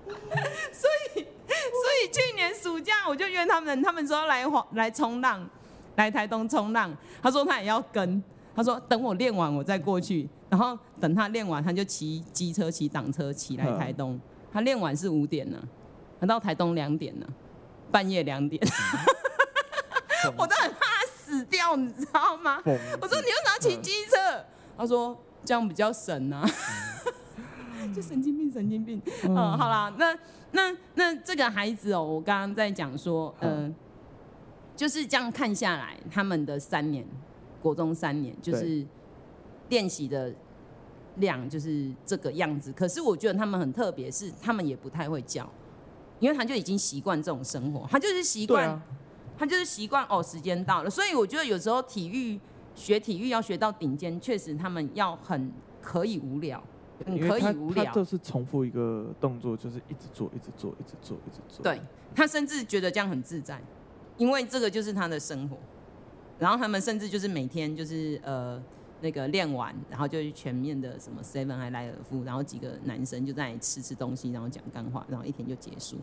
[0.71, 5.45] 所以所以去年暑假我就约他们，他们说来来冲浪，
[5.95, 6.95] 来台东冲浪。
[7.21, 8.23] 他说他也要跟，
[8.55, 14.17] 他说等我练完我再过去，然后等他练完他就骑机车骑挡车骑来台东。
[14.53, 15.57] 他练完是五点呢，
[16.19, 17.27] 他到台东两点呢，
[17.91, 18.61] 半夜两点。
[20.37, 22.61] 我都很怕他死掉，你知道吗？
[23.01, 24.43] 我说你又拿骑机车，
[24.77, 26.45] 他说这样比较省啊，
[27.95, 29.01] 就神经病，神经病。
[29.23, 30.17] 嗯，好啦，那
[30.51, 33.73] 那那这个孩子哦，我刚刚在讲说，嗯，
[34.75, 37.05] 就是这样看下来，他们的三年，
[37.61, 38.85] 国中三年，就是
[39.69, 40.33] 练习的
[41.17, 42.71] 量就是这个样子。
[42.71, 45.49] 可是我觉得他们很特别，是他们也不太会叫，
[46.19, 48.81] 因为他就已经习惯这种生活，他就是习惯。
[49.37, 52.39] 他就是习惯哦，时间到了，所以我觉得有时候体育
[52.73, 55.51] 学体育要学到顶尖，确实他们要很
[55.81, 56.61] 可以无聊，
[57.05, 57.85] 很可以无聊。
[57.85, 61.63] 他就是重复一个动作，就是一直做，一直做，一直做，一直做。
[61.63, 61.81] 对，
[62.13, 63.61] 他甚至觉得这样很自在，
[64.17, 65.57] 因为这个就是他的生活。
[66.37, 68.61] 然后他们甚至就是每天就是呃
[68.99, 75.97] 那个练完，然后就去全面的什么 seven 还莱尔夫，然后几个男生就在吃吃东西，然后讲干话，然后一天就结束。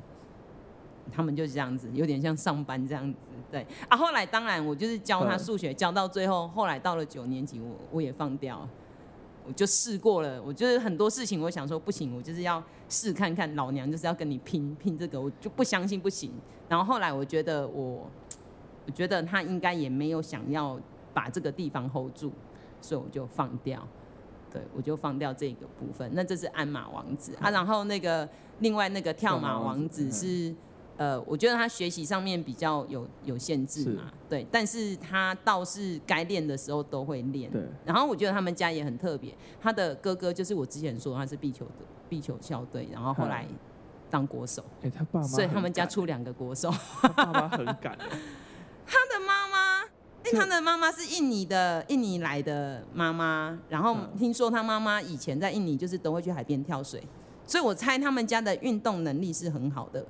[1.11, 3.19] 他们就是这样子，有点像上班这样子，
[3.51, 3.97] 对啊。
[3.97, 8.69] 后来当然我就是教他数学，教到最后，后来到了九年级，我我也放掉，
[9.47, 10.41] 我就试过了。
[10.43, 13.53] 我就是很多事情，我想说不行，我就是要试看看。
[13.57, 16.33] 老娘就是要跟你拼拼这个，我就不相信不行。
[16.69, 18.09] 然后后来我觉得我，
[18.87, 20.79] 我觉得他应该也没有想要
[21.13, 22.33] 把这个地方 hold 住，
[22.81, 23.87] 所以我就放掉。
[24.51, 26.11] 对，我就放掉这个部分。
[26.13, 28.29] 那这是鞍马王子啊，然后那个
[28.59, 30.55] 另外那个跳马王子是，
[31.03, 37.51] 呃，我觉得他学习上面比较有有限制嘛，对，但是他倒是该练的时候都会练。
[37.51, 43.45] 对，然后我觉得他们家也很特别，他的哥哥就是我之前说他是壁球的壁球校队，然后后来
[44.09, 44.65] 当国手。
[44.83, 46.71] 哎，他爸妈，所以他们家出两个国手。
[47.01, 47.99] 他爸妈很敢。
[48.87, 49.81] 他的妈妈，
[50.23, 53.59] 哎，他的妈妈是印尼的，印尼来的妈妈。
[53.69, 57.03] 然后听说他妈妈以前在印尼就是都会去海边跳水，
[57.45, 60.07] 所以我猜他们家的运动能力是很好的。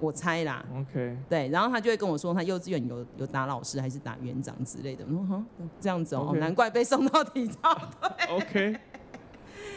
[0.00, 5.04] 我猜啦，OK，对，然后他就会跟我说，他幼稚园有有打老师还是打园长之类的。
[5.04, 5.44] 我说哈，
[5.80, 8.10] 这样子哦.难怪被送到体操队。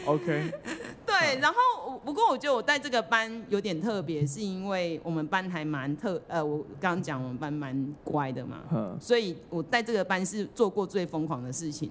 [0.06, 0.52] OK，OK.
[1.04, 8.62] 对，然后不过我觉得我带这个班有点特别，是因为我们班还蛮特，呃，我刚刚讲我们班蛮乖的嘛，
[9.00, 11.90] 所以我带这个班是做过最疯狂的事情。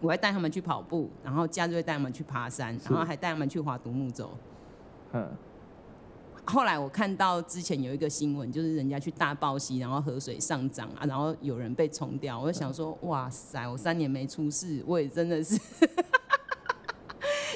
[0.00, 4.28] 我会带他们去跑步，然后假日会带他们去爬山，然后还带他们去划独木舟。
[6.46, 12.38] 后来我看到之前有一个新闻，就是人家去大报溪，然后河水上涨啊，然后有人被冲掉。
[12.38, 15.54] 我就想说，哇塞，我三年没出事，我也真的是，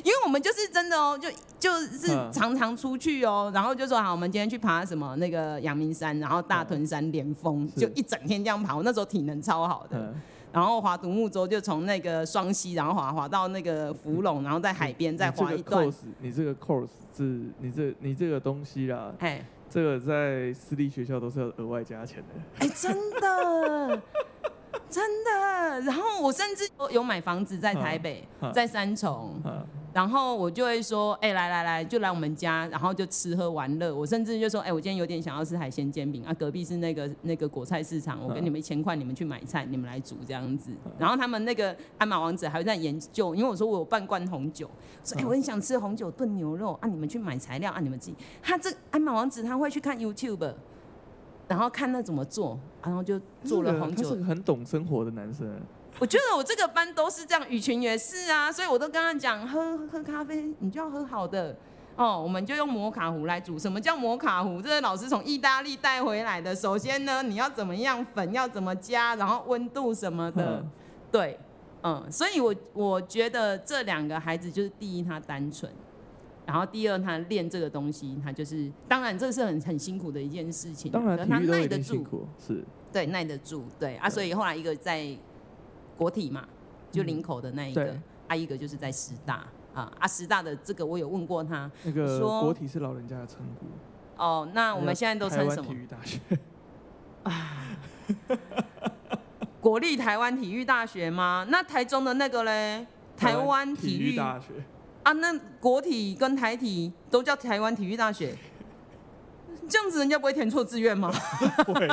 [0.02, 1.28] 因为我们就是真的哦，就
[1.58, 8.74] 就是常常出去哦，然后就说好，我们今天去爬什么那个阳明山，然后大屯山连峰，就一整天这样爬。
[8.74, 10.14] 我那时候体能超好的。
[10.52, 15.90] 然后划独木舟，就从那个双溪，然后划划到那个福隆，然后在海边再划一段。
[16.20, 22.66] 你这个 course 是，你这你这个东西啦，哎，这个在私立学校都是要额外加钱的。
[22.66, 24.02] 哎，真的，
[24.88, 25.80] 真的。
[25.82, 29.40] 然后我甚至有买房子在台北，在三重。
[29.92, 33.94] 然后我就会说，哎、欸，来来来，就来我们家，然后就吃喝玩乐。
[33.94, 40.70] 我甚至就说，哎、欸，我今天有点想要吃海鲜煎饼啊，隔壁是那个那个果菜市场，我给你们一千块，你们去买菜，你们来煮这样子。
[40.98, 44.70] 然后他们那个鞍马王子还会在研究，因为我说我有半罐红酒，
[45.02, 48.16] 说哎、欸，我很想吃红酒炖牛肉啊，你们去买材料啊，你们自己。
[48.42, 50.52] 他这鞍马王子他会去看 YouTube，
[51.48, 54.02] 然后看那怎么做，然后就做了红酒。
[54.04, 55.48] 他是个很懂生活的男生。
[56.00, 61.56] 我觉得我这个班都是这样，雨群也是啊，所以我都跟他讲，喝喝咖啡，你就要喝好的
[61.96, 62.22] 哦。
[62.22, 63.58] 我们就用摩卡壶来煮。
[63.58, 64.62] 什么叫摩卡壶？
[64.62, 66.54] 这是老师从意大利带回来的。
[66.54, 70.70] 首先呢，你要怎么样，粉要怎么加，然后温度什么的，嗯
[71.10, 71.38] 对，
[71.82, 72.06] 嗯。
[72.12, 75.68] 所以我我觉得这两个孩子就是第一，他单纯，
[76.46, 82.06] 然后第二，他练这个东西，他就是，当然这是很很辛苦的一件事情，当然他耐得住，
[82.38, 84.08] 是，对，耐得住，对啊。
[84.08, 85.18] 所以后来一个在。
[85.98, 86.46] 国体嘛，
[86.92, 87.90] 就林口的那一个，
[88.28, 89.44] 啊、嗯，一个就是在师大
[89.74, 93.66] 啊，啊，师大的这个我有问过他，那个国体是老人家的称呼。
[94.16, 95.68] 哦，那我们现在都称什么？
[95.68, 96.20] 体育大学。
[97.24, 97.76] 啊，
[99.60, 101.44] 国立台湾体育大学吗？
[101.48, 102.86] 那台中的那个嘞？
[103.16, 104.46] 台湾体育大学。
[105.02, 108.36] 啊，那国体跟台体都叫台湾体育大学，
[109.68, 111.10] 这样子人家不会填错志愿吗？
[111.66, 111.88] 会。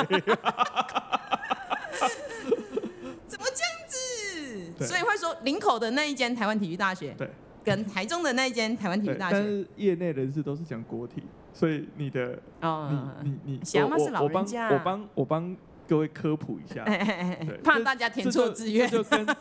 [4.80, 7.30] 所以会说林口的那一间台湾体育大学，对，
[7.64, 11.22] 跟台中的那一间台湾体育大学，但是业内人士都是讲国体，
[11.52, 15.56] 所以你的哦，你你你， 想嘛是老人家，我帮我帮
[15.88, 19.36] 各位科普一下， 对， 怕大家填错志愿，这就跟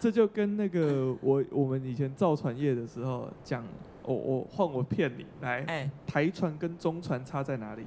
[0.00, 3.66] 这就跟那个我我们以前造船业的时候讲，
[4.04, 7.84] 我我换我骗你来，台船跟中船差在哪里？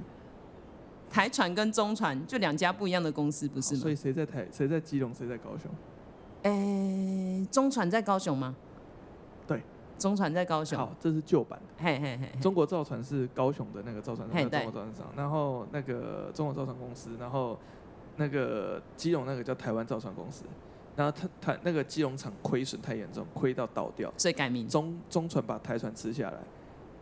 [1.10, 3.80] 台船跟中船就两家不一样的公司，不是吗？
[3.82, 5.70] 所以谁在台谁在基隆，谁在高雄？
[6.42, 8.54] 哎、欸，中船在高雄吗？
[9.46, 9.62] 对，
[9.96, 10.76] 中船在高雄。
[10.76, 11.84] 好，这是旧版的。
[11.84, 15.06] 嘿嘿嘿，中国造船是高雄的那个造船厂，中国造船厂。
[15.16, 17.56] 然后那个中国造船公司，然后
[18.16, 20.44] 那个基隆那个叫台湾造船公司。
[20.96, 24.68] 然后他他那个基隆厂亏损太严重，亏到倒掉，所以改名。
[24.68, 26.38] 中中船把台船吃下来，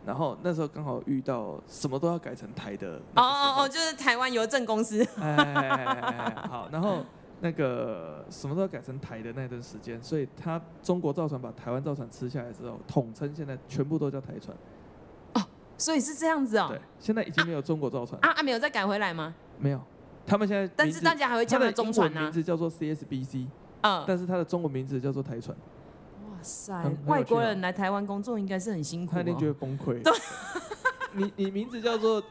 [0.05, 2.97] 然后那时候刚好遇到什么都要改成台的。
[3.15, 5.03] 哦哦哦，就是台湾邮政公司。
[5.19, 7.03] 哎哎哎，好，然后。
[7.43, 14.55] 那个什么都要改成台的那段时间，所以他中国造船把台湾造船吃下来之后，统称现在全部都叫台船。
[15.33, 15.41] 哦，
[15.75, 16.67] 所以是这样子哦。
[16.69, 19.33] 对，现在已经没有中国造船啊啊，没有再改回来吗？
[19.57, 19.81] 没有，
[20.25, 22.21] 他们现在但是大家还会叫它中船啊。
[22.21, 23.47] 名字叫做 CSBC，
[23.81, 25.57] 嗯，但是它的中文名字叫做台船。
[26.29, 29.99] 哇塞，外国人来台湾工作应该是很辛苦，他一定觉得崩溃。
[30.03, 30.13] 对，
[31.13, 32.21] 你你名字叫做。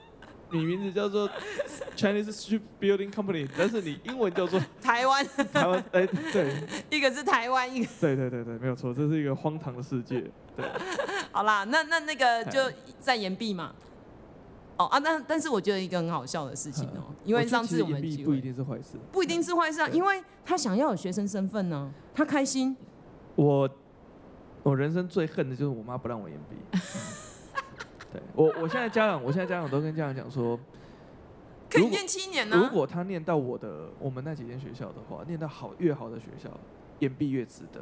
[0.58, 1.28] 你名字叫做
[1.96, 5.24] Chinese Shipbuilding Company，但是你英文叫做 台湾。
[5.52, 6.54] 台湾，哎，对，
[6.90, 10.24] 一个是台湾，一个对对对对，没有错，这是一个荒唐的世界。
[10.56, 10.64] 对，
[11.32, 12.60] 好啦，那那那个就
[12.98, 13.72] 在延毕嘛。
[14.76, 22.74] 哦啊，那但是我觉得一个很好笑的事情哦，因为上次我们不一定是坏事，不一定是坏事啊，因为他想要有学生身份呢，他开心。
[23.36, 23.68] 我
[24.62, 26.56] 我人生最恨的就是我妈不让我延毕。
[28.12, 30.58] 对我，我现在家长，我现在家长都跟家长讲说，
[31.68, 32.60] 可以念七年呢、啊。
[32.62, 36.50] 如果他念到我的我们那几间学校的话，念到好越好的学校，
[36.98, 37.80] 延毕越值得。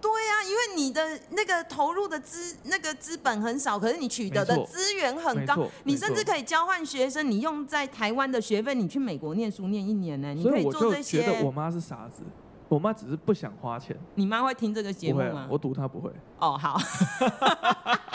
[0.00, 11.22] 对呀、啊，因为你的那个投入的资那个资本很少，可是你取得的资源很高，你甚至可以交换学生，你用在台湾的学费，你去美国念书念一年呢，你可以做这些。
[11.22, 12.24] 觉得我妈是傻子，
[12.68, 13.96] 我妈只是不想花钱。
[14.16, 15.42] 你妈会听这个节目吗？
[15.42, 16.10] 啊、我赌她不会。
[16.40, 16.76] 哦，好。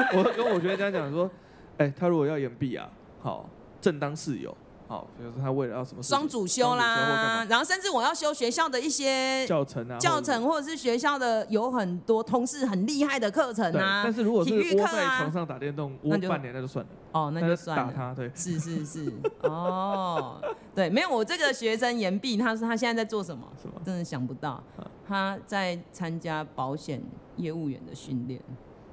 [0.16, 1.30] 我跟我学生讲说，
[1.78, 2.88] 哎、欸，他如果要延毕啊，
[3.20, 3.48] 好，
[3.80, 4.56] 正当室友。
[4.86, 14.00] 好，比如说他为了要什么双主修啦，然后甚至我要修学校的一些教程啊，教程或者是学校的有很多同事很厉害的课程啊。
[14.02, 16.90] 但是如果是窝在床上打电动窝半年，那就算了。
[17.12, 17.84] 哦，那就算了。
[17.84, 18.30] 打他，对。
[18.34, 19.12] 是是是。
[19.42, 20.40] 哦，
[20.74, 23.46] 对，没有我这个学生延毕，他说他现在在做什么？
[23.60, 23.78] 什么？
[23.84, 24.64] 真的想不到，
[25.06, 27.02] 他在参加保险
[27.36, 28.40] 业务员的训练。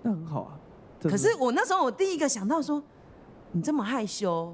[0.02, 0.60] 那很好啊。
[1.10, 2.82] 可是我那时候我第一个想到说，
[3.52, 4.54] 你这么害羞。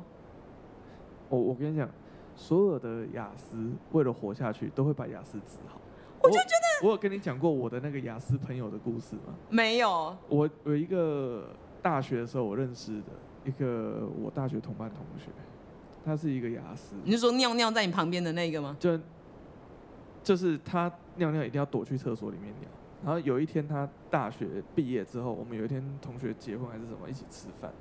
[1.30, 1.89] 我我跟你讲，
[2.36, 3.58] 所有的雅思
[3.91, 5.80] 为了活下去，都会把雅思治好。
[6.24, 9.34] 我就觉得，我有跟你讲过我的那个雅思朋友的故事吗？
[9.49, 10.16] 没有。
[10.30, 11.47] 我有一个
[11.82, 13.08] 大学的时候我认识的
[13.45, 15.32] 一个我大学同班同学，
[16.06, 16.95] 他是一个雅思。
[17.04, 18.76] 你是说尿尿在你旁边的那个吗？
[18.80, 18.99] 就
[20.24, 22.70] 就是他尿尿一定要躲去厕所里面尿。
[23.04, 27.72] 然后有一天他大学毕业之后，我们有一天同学结婚还是什么一起吃饭，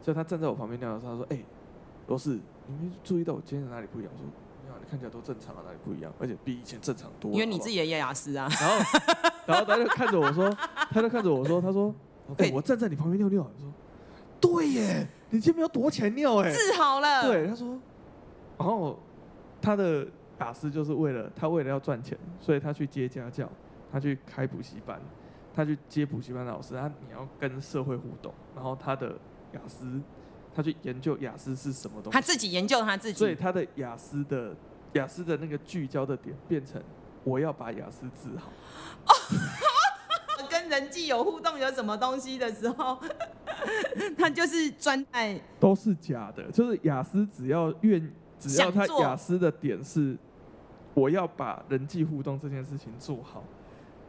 [0.00, 1.44] 就他站在我旁边尿的时候，他说：“哎、欸，
[2.06, 4.12] 罗氏。”你没注意到我今天哪里不一样？
[4.14, 4.24] 我说
[4.62, 6.12] 没有，你看起来都正常啊，哪里不一样？
[6.20, 7.32] 而且比以前正常多。
[7.32, 8.48] 因为你自己也有亚斯啊。
[8.56, 8.84] 然后，
[9.46, 10.48] 然后他就看着我说，
[10.92, 11.92] 他就看着我说，他说，
[12.38, 13.42] 哎、欸，我站在你旁边尿尿。
[13.42, 13.72] 我说，
[14.40, 16.52] 对耶，你今天没有躲起来尿哎。
[16.52, 17.26] 治好了。
[17.26, 17.76] 对，他说，
[18.58, 18.96] 然后
[19.60, 20.06] 他的
[20.38, 23.50] 雅思就是为了他为了要赚钱，所以他去接家教，
[23.92, 24.98] 他去开补习班，
[25.54, 29.18] 他去接补习班的老师，他你要跟社会互动，然后他的
[29.52, 30.00] 雅思。
[30.54, 34.54] 他去研究雅思是什么东西，他自己研究他自己，所以他的雅思的
[34.92, 36.78] 雅思的那个聚焦的点变成
[37.24, 38.52] 我要把雅思治好。
[40.50, 42.98] 跟人际有互动有什么东西的时候，
[44.18, 50.14] 他就是专爱都是假的，就是雅思只要愿，只要他雅思的点是
[50.92, 53.42] 我要把人际互动这件事情做好，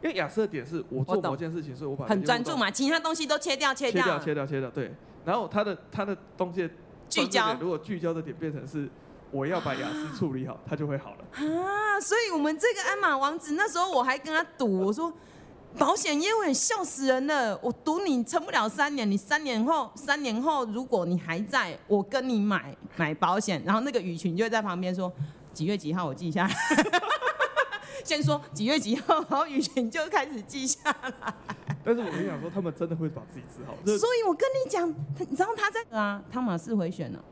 [0.02, 4.94] 因为亚斯的点是我做某件事情，所以我把很专注嘛，其他东西都切掉，切掉，切掉，切掉，切掉，对。
[5.24, 6.68] 然后他的他的东西
[7.08, 8.88] 聚焦，如果聚焦的点变成是
[9.30, 11.98] 我要把雅思处理好，他就会好了啊！
[12.00, 15.10] 所以我们这个鞍马王子那时候我还跟他赌，我说
[15.78, 23.62] 保险业务员笑死人了，我赌你撑不了三年，你三年后三年后如果你还在，我跟你买买保险。
[23.64, 25.12] 然后那个雨群就会在旁边说
[25.52, 26.54] 几月几号我记下来，
[28.04, 31.34] 先说几月几号，然后雨晴就开始记下来。
[31.82, 33.74] 但是我跟你讲说，他们真的会把自己治好。
[33.84, 34.88] 所以我跟你讲，
[35.18, 37.24] 你知道他在啊，汤马士回旋了，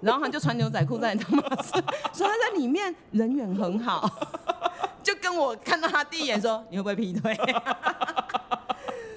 [0.00, 1.72] 然后他就穿牛仔裤在汤马斯，
[2.12, 4.08] 所以他在里面人缘很好，
[5.02, 7.34] 就跟我看到他第一眼说，你会不会劈腿？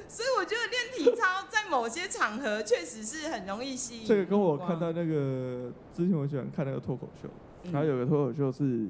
[0.07, 4.07] 所以我觉得练体操在某些场合确实是很容易吸引。
[4.07, 7.27] 这个跟我看到那个之前我喜欢看那个脱口秀，
[7.71, 8.87] 然后有个脱口秀是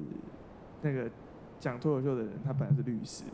[0.82, 1.08] 那个
[1.58, 3.24] 讲脱口秀的人，他本来是律师。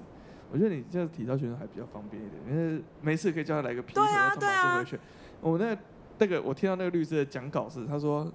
[0.53, 4.99] 我觉得你这样体操选手还比较方便一点，因为没事可以叫他来个劈腿，然后他马上回去。
[5.41, 5.81] 我那个、
[6.18, 8.31] 那个我听到那个律师的讲稿是，他说，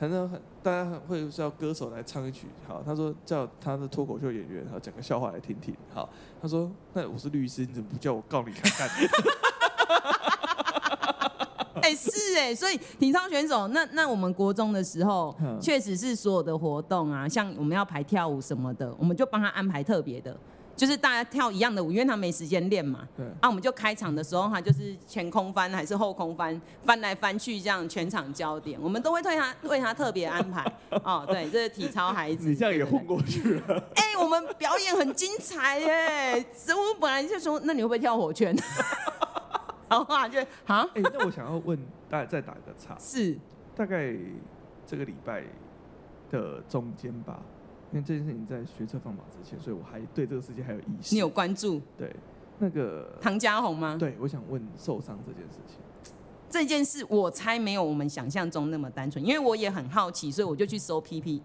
[0.00, 0.30] 反正
[0.62, 6.08] 大家会叫歌手来唱一曲，好，他说叫他的脱口秀演员，然后讲个笑话来听听，好，
[6.40, 8.88] 他说那我是律师，你怎么不叫我告你看看？
[11.82, 20.36] 哎、欸，是哎、欸，所以体操选手，那那我们国中的时候，确实是所有的活动啊，像我们要排跳舞什么的，我们就帮他安排特别的。
[20.74, 23.06] 就是大家跳一样的舞，因为他没时间练嘛。
[23.14, 23.26] 对。
[23.40, 30.64] 啊，我们就开场的时候，他就是前空翻还是后空翻，翻来翻去这样全场焦点，我们都会对他为他特别安排。
[31.04, 32.48] 哦，对，这是体操孩子。
[32.48, 33.84] 你这样也混过去了。
[33.96, 36.44] 哎、欸，我们表演很精彩耶！
[36.56, 38.56] 所以我本来就说，那你会不会跳火圈？
[39.92, 40.82] 然后啊，就啊。
[40.94, 41.78] 哎、欸，那我想要问
[42.08, 42.96] 大家，再打个岔。
[42.98, 43.38] 是。
[43.74, 44.14] 大概
[44.86, 45.44] 这个礼拜
[46.30, 47.40] 的中间吧。
[47.92, 51.14] 因为这件事情在学车放榜之前，所以我还对这个世界还有意识。
[51.14, 51.78] 你有关注？
[51.98, 52.10] 对，
[52.58, 53.96] 那个唐家红吗？
[53.98, 55.76] 对，我想问受伤这件事情。
[56.48, 61.42] 这件事我猜没有我们想象中那么单纯，因为我也很好奇，所以我就去搜 P P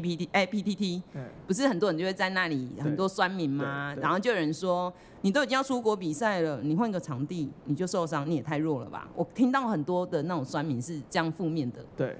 [0.00, 1.02] P P T 哎 P T T，
[1.46, 3.94] 不是很多人就会在那里很多酸民吗？
[4.00, 9.08] 然后就有人说，你都已经要出国比赛了，你换个场地你就受伤，你也太弱了吧？
[9.14, 11.84] 我听到很多的那种酸民是这样负面的。
[11.96, 12.16] 对，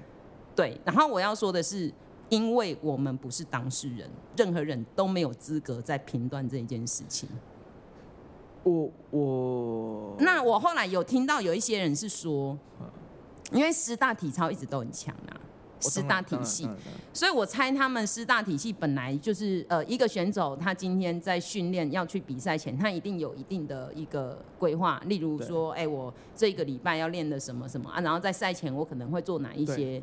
[0.55, 1.91] 对，然后我要说的是。
[2.29, 7.29] 因为我们不是当事人，任何人都没有资格在评断这一件事情。
[8.63, 12.57] 我我那我后来有听到有一些人是说，
[13.51, 15.37] 因为师大体操一直都很强啊。
[15.81, 16.67] 师大体系，
[17.13, 30.01] 所以我猜他们师大体系本来就是呃一个选手，他今天在训练要去比赛前，他一定有一定的一个规划，例如说，哎，我这个礼拜要练的什么什么啊，然后在赛前我可能会做哪一些。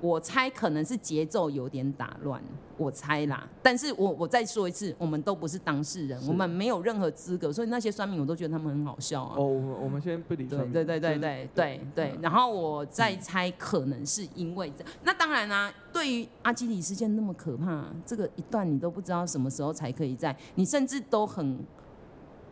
[0.00, 2.42] 我猜可能是节奏有点打乱，
[2.78, 3.46] 我猜啦。
[3.62, 9.34] 但是我我再说一次，我们都不是当事人，我们没有任何资格，所以那些酸民我都觉得他们很好笑啊。
[9.36, 9.46] 哦，
[9.82, 10.46] 我们先不理。
[10.46, 12.18] 对对对对对对对。
[12.22, 14.82] 然后我再猜，可能是因为这。
[15.04, 21.58] 那当然啦，对于阿基里事件那么可怕，这个一段你都不知道什么时候才可以在，你甚至都很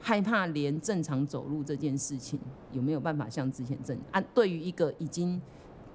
[0.01, 2.39] 害怕，连正常走路这件事情
[2.73, 4.21] 有没有办法像之前正啊？
[4.35, 5.41] 对于一个已经。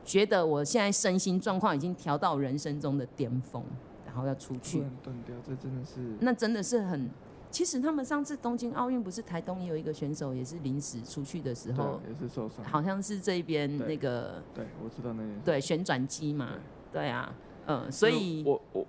[0.03, 3.63] 觉得我现在身心状况已经调到人生中的巅峰，
[4.05, 4.83] 然后要出去。
[5.01, 5.99] 断掉，这真的是。
[6.19, 7.09] 那真的是很。
[7.49, 14.41] 其实他们上次东京奥运不是台东也有一个选手也是临时出去的时候，也是受伤，好像是这边那个。
[14.55, 15.41] 对，我知道那件事。
[15.45, 16.49] 对，旋转机嘛。
[16.91, 17.31] 对啊，
[17.67, 18.43] 嗯，所以。
[18.43, 18.85] 我我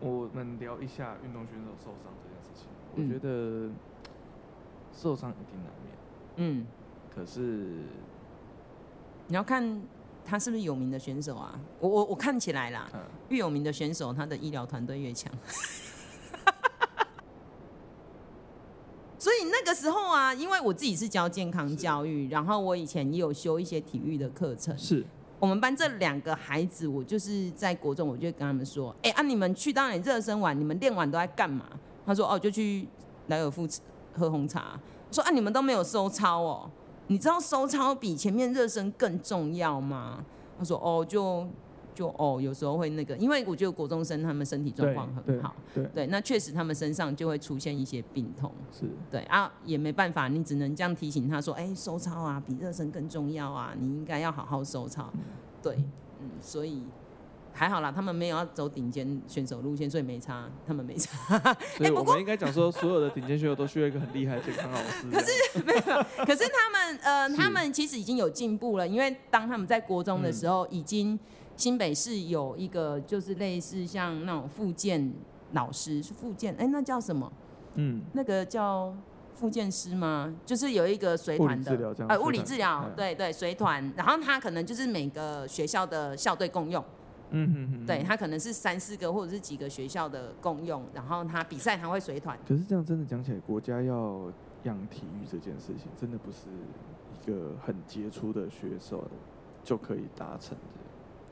[0.00, 2.66] 我们聊一下运动选手受伤这件事情。
[2.94, 3.70] 我觉得
[4.94, 5.94] 受伤一定难免。
[6.36, 6.66] 嗯。
[7.14, 7.84] 可是。
[9.28, 9.82] 你要看。
[10.26, 11.58] 他是不是有名的选手啊？
[11.78, 12.90] 我我我看起来啦，
[13.28, 15.32] 越有名的选手，他的医疗团队越强。
[19.18, 24.76] 所以那个时候啊，因为我自己是教健康教育，然后我以前也有修一些体育的课程。
[24.76, 25.04] 是
[25.38, 31.66] 我们班这两个孩子，我就是在国中，我就跟他们说：“哎、欸、啊，你们去当然热身完，你们练完都在干嘛？”
[32.06, 32.86] 他说：“哦，就去
[33.26, 33.66] 莱尔富
[34.14, 36.70] 喝红茶。”我说：“啊，你们都没有收操哦。”
[37.08, 40.24] 你知道收操比前面热身更重要吗？
[40.58, 41.46] 他说：“哦，就
[41.94, 55.12] 就哦，有时候会那个，因为我觉得国中生他们身体状况很好，对，对，对，那确实他们身上就会出现一些病痛，是对啊，也没办法，你只能这样提醒他说：，哎，收操啊，比热身更重要啊，你应该要好好收操，
[55.62, 55.76] 对，
[56.20, 56.82] 嗯，所以。”
[57.56, 61.54] 还好啦，他们没有要走顶尖选手路线，所以没差，他们没差。
[61.78, 65.10] 所以我们应该讲说，所有的顶尖选手都需要一个很厉害的健康老师。
[65.10, 65.32] 可是
[65.64, 71.18] 没有，可是他们呃，他们其实已经有进步了，因为当他们在国中的时候，已经
[71.56, 75.14] 新北市有一个就是类似像那种复健
[75.52, 77.32] 老师，是复健，哎，那叫什么？
[77.76, 78.94] 嗯，那个叫
[79.34, 80.34] 复健师吗？
[80.44, 86.84] 就是有一个随团的，呃，物理治疗，对对，随团，然后他可能就是每个学校的校队共用。
[87.30, 92.38] 嗯哼哼，对，他可能是三四个或者是几个学校的共用，然后他比赛他会随团。
[92.46, 96.46] 可是这样真的讲起来，国家要养体育这件事情，真的不是
[97.12, 99.10] 一个很杰出的学手
[99.64, 100.64] 就可以达成的。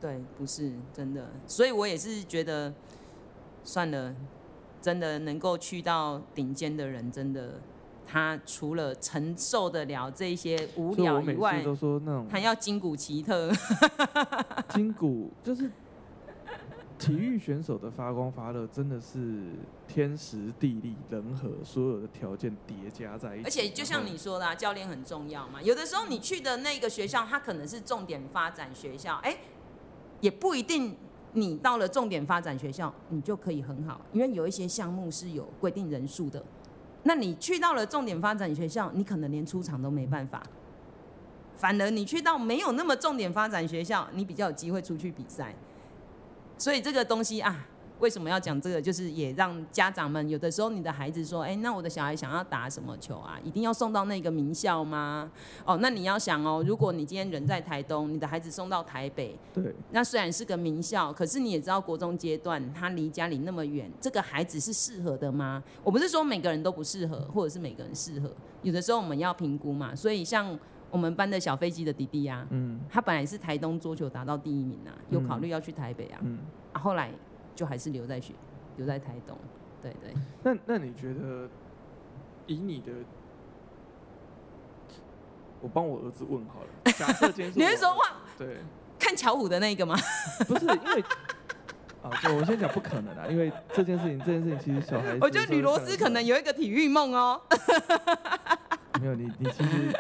[0.01, 2.74] 对，不是真的，所以我也是觉得
[3.62, 4.14] 算了，
[4.82, 7.61] 真的能够去到顶尖的人，真的
[8.05, 13.51] 他除了承受得了这些无聊以外，都说那种还要筋骨奇特，
[14.70, 15.70] 筋骨就是。
[16.99, 19.42] 体育选手的发光发热真的是
[19.86, 23.45] 天时地利人和，所有的条件叠加在一起。
[23.45, 25.61] 而且就像你说的啊，教练很重要嘛。
[25.61, 29.36] 有的时候你去的那个学校，它可能是重点发展学校，哎，
[30.20, 30.97] 也不一定。
[31.36, 36.40] 你到了重点发展学校，你就可以很好，因为有一些项目是有规定人数的。
[37.03, 40.40] 那你去到了重点发展学校，你可能连出场都没办法。
[41.57, 45.53] 反而你去到没有那么重点发展学校，你比较有机会出去比赛。
[46.57, 47.66] 所以这个东西啊，
[48.00, 48.80] 为什么要讲这个？
[48.80, 53.38] 就是也让家长们有的时候，你的孩子说：“哎，那我的小孩想要打什么球啊？
[53.42, 55.30] 一定要送到那个名校吗？”
[55.64, 65.62] 哦，那你要想哦，如果你今天人在台东，你的孩子送到台北，对，那虽然是个名校，可是你也知道国中阶段他离家里那么远，这个孩子是适合的吗？
[65.82, 68.30] 我不是说每个人都不适合，或者是每个人适合，
[68.62, 69.94] 有的时候我们要评估嘛。
[69.94, 70.59] 所以像。
[70.95, 76.38] 我们班的小飞机的弟弟啊，嗯，他本来是台东桌球打到第一名啊，有考虑要去台北啊，嗯，
[76.72, 77.11] 啊，后来
[77.53, 78.32] 就还是留在学，
[78.76, 79.36] 留在台东，
[79.82, 80.14] 对对。
[80.45, 81.49] 那那你觉得，
[82.47, 82.92] 以你的，
[85.61, 87.99] 我帮我儿子问好了，假设今天是， 你会说哇，
[88.38, 88.59] 对，
[88.97, 89.97] 看巧虎的那个吗？
[90.47, 91.03] 不是，因为
[92.05, 97.42] 啊，对，我先讲不可能啊，因为这件事情，这件事情其实小孩子，我觉得吕罗斯可能有一个体育梦哦。
[99.01, 99.92] 没有你，你其实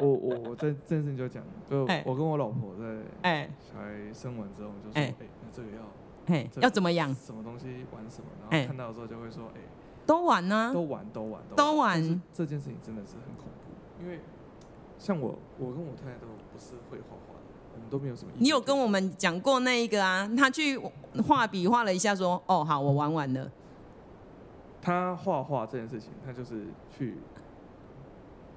[0.00, 2.84] 我我我在正式就讲，就我跟我老婆在
[3.22, 5.82] 哎小孩生完之后，我就说哎，那这个要
[6.26, 7.14] 哎要怎么养？
[7.14, 8.28] 什么东西玩什么？
[8.50, 9.60] 然后看到的时候就会说哎，
[10.04, 12.22] 都玩呢，都玩都玩都玩。
[12.32, 14.20] 这件事情真的是很恐怖，因为
[14.98, 18.32] 像我我跟我太太都不是会画画的，我们都没有什么。
[18.36, 20.30] 你有跟我们讲过那一个啊？
[20.36, 20.78] 他去
[21.26, 23.50] 画笔画了一下，说哦好，我玩完了。
[24.82, 27.16] 他画画这件事情，他就是去。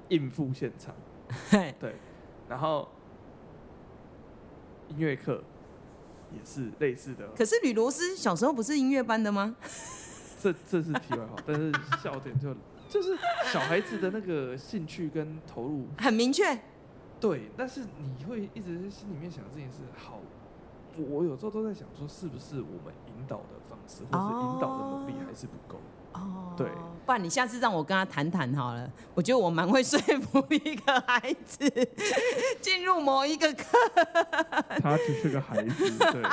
[0.10, 0.93] 应付现场。
[1.80, 1.95] 对，
[2.47, 2.89] 然后
[4.88, 5.43] 音乐课
[6.32, 7.28] 也是类似的。
[7.30, 9.55] 可是吕罗斯小时候不是音乐班的吗？
[10.41, 12.55] 这这是题外话， 但是笑点就
[12.88, 13.18] 就是
[13.51, 16.57] 小孩子的那个兴趣跟投入很明确。
[17.20, 20.20] 对，但是你会一直在心里面想这件事好，
[20.97, 25.80] 我有时候都在想说，是不是我们引导的方式或者引导的努力还是不够？
[26.14, 26.68] 哦，对，
[27.05, 28.89] 不然你下次让我跟他谈谈好了。
[29.14, 31.70] 我觉得我蛮会说服一个孩子
[32.62, 33.66] 进入某一个课。
[34.82, 36.24] 他只是个孩子，对。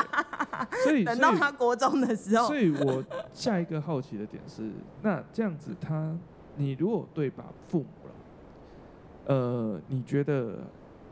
[0.85, 4.70] 所以等到他国中的时候，所以我下一个好奇的点是，
[5.03, 6.16] 那这样子他，
[6.57, 10.59] 你如果对把父母了，呃，你觉得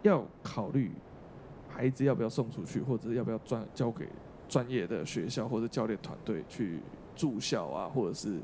[0.02, 0.92] 要考虑
[1.68, 4.08] 孩子要不要送出去，或者要不要专交给
[4.48, 6.80] 专业的学校或者教练团队去
[7.16, 8.40] 驻校啊，或者是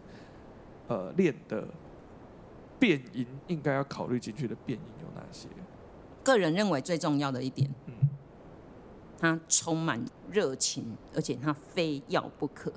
[0.89, 1.67] 呃练的
[2.79, 5.49] 变音，应该要考虑进去的变音有哪些？
[6.23, 7.95] 个人认为最重要的一点，嗯，
[9.19, 12.73] 他充满热情，而且他非要不可。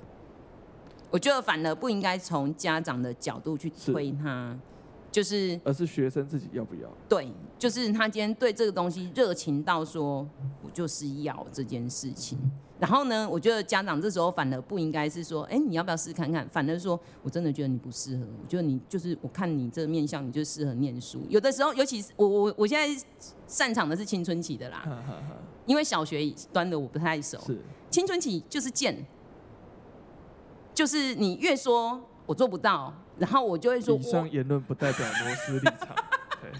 [1.10, 4.58] 我觉得反而不应该从家长的角度去推他。
[5.14, 6.88] 就是，而是学生自己要不要？
[7.08, 10.28] 对，就是他今天对这个东西热情到说，
[10.60, 12.36] 我就是要这件事情。
[12.80, 16.44] 然后呢，我觉得家长这时候反而不应该是说，哎，你要不要试看看？
[16.48, 21.24] 反而说我真的觉得你不适合，我觉得你就是我看你这个面相，你就适合念书。
[21.28, 23.04] 有的时候，尤其是我我我现在
[23.46, 24.84] 擅长的是青春期的啦，
[25.64, 27.38] 因为小学端的我不太熟。
[27.46, 27.56] 是
[27.88, 29.06] 青春期就是贱，
[30.74, 32.92] 就是你越说我做不到。
[33.18, 35.88] 然后我就会说，以上言论不代表罗斯立场。
[36.42, 36.50] 对，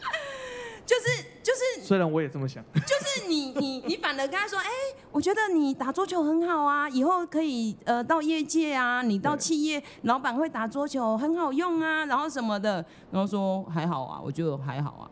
[0.86, 4.68] 就是就是，虽然我也这么想， 就是你你你反而跟他说，哎，
[5.10, 15.10] 我觉得你打桌球很好啊，以后可以呃到业界啊，你到企业老板会打桌球很好用啊，然后什么的，然后说还好啊，我觉得还好啊。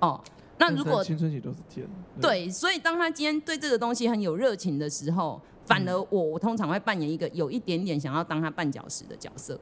[0.00, 0.20] 哦，
[0.58, 1.86] 那如果青春期都是天，
[2.20, 9.58] 对，所以当他今天对这个东西很有热情的时候，反而我我通常会扮演一个有一点点想要当他绊脚石的角色。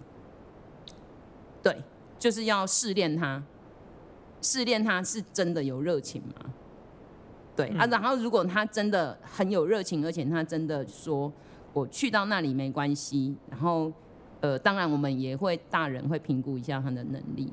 [1.62, 1.76] 对，
[2.18, 3.42] 就是要试炼他，
[4.40, 6.52] 试炼他是真的有热情吗？
[7.56, 11.32] 对、嗯、啊，然后如果他真的很有热情，而且他真的说
[11.72, 13.92] 我去到那里没关系，然后
[14.40, 17.52] 呃，当然我们也会大人会评估一下他的能力，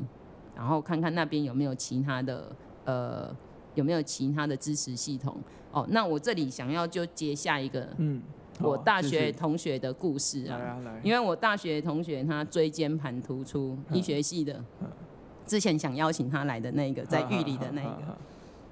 [0.56, 3.36] 然后看看那边有没有其他的呃
[3.74, 5.36] 有没有其他的支持系统。
[5.72, 8.22] 哦，那我这里想要就接下一个，嗯。
[8.60, 14.64] 我大学同学的故事啊，因为我大学同学他椎间盘突出，医学系的，
[15.46, 18.18] 之前想邀请他来的那个，在狱里的那个，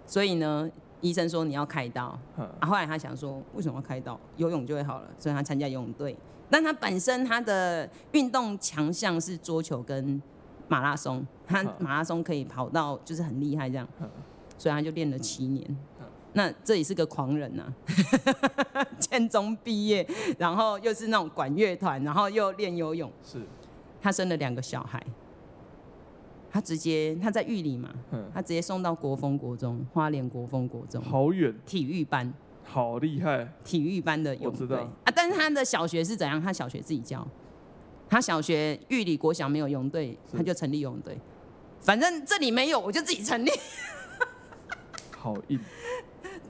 [0.08, 0.70] 所以呢，
[1.02, 4.20] 医生说你要开刀，啊，后来他想说，为什么要开刀？
[4.38, 6.16] 游泳就会好了，所以他参加游泳队。
[6.50, 10.22] 但他本身他的运动强项是桌球跟
[10.68, 13.88] 马拉松，他马拉松可以跑到就是很厉害这样，
[14.58, 15.78] 所以他就练了七年。
[16.34, 17.72] 那这也是个狂人呐、
[18.74, 20.08] 啊， 建中毕业，
[20.38, 23.12] 然后又是那种管乐团，然后又练游泳。
[23.24, 23.42] 是，
[24.02, 25.02] 他生了两个小孩，
[26.52, 27.94] 他直接他在玉里嘛，
[28.34, 35.14] 他直接送到国风国中，花莲国风国中，好远，体育班，好厉害，体育班的泳队啊。
[35.16, 36.42] 但是他的小学是怎样？
[36.42, 37.28] 他小学自己教，
[38.10, 41.16] 他小学玉里国小没有泳队，他就成立泳队。
[41.80, 43.52] 反正这里没有，我就自己成立。
[45.16, 45.60] 好硬。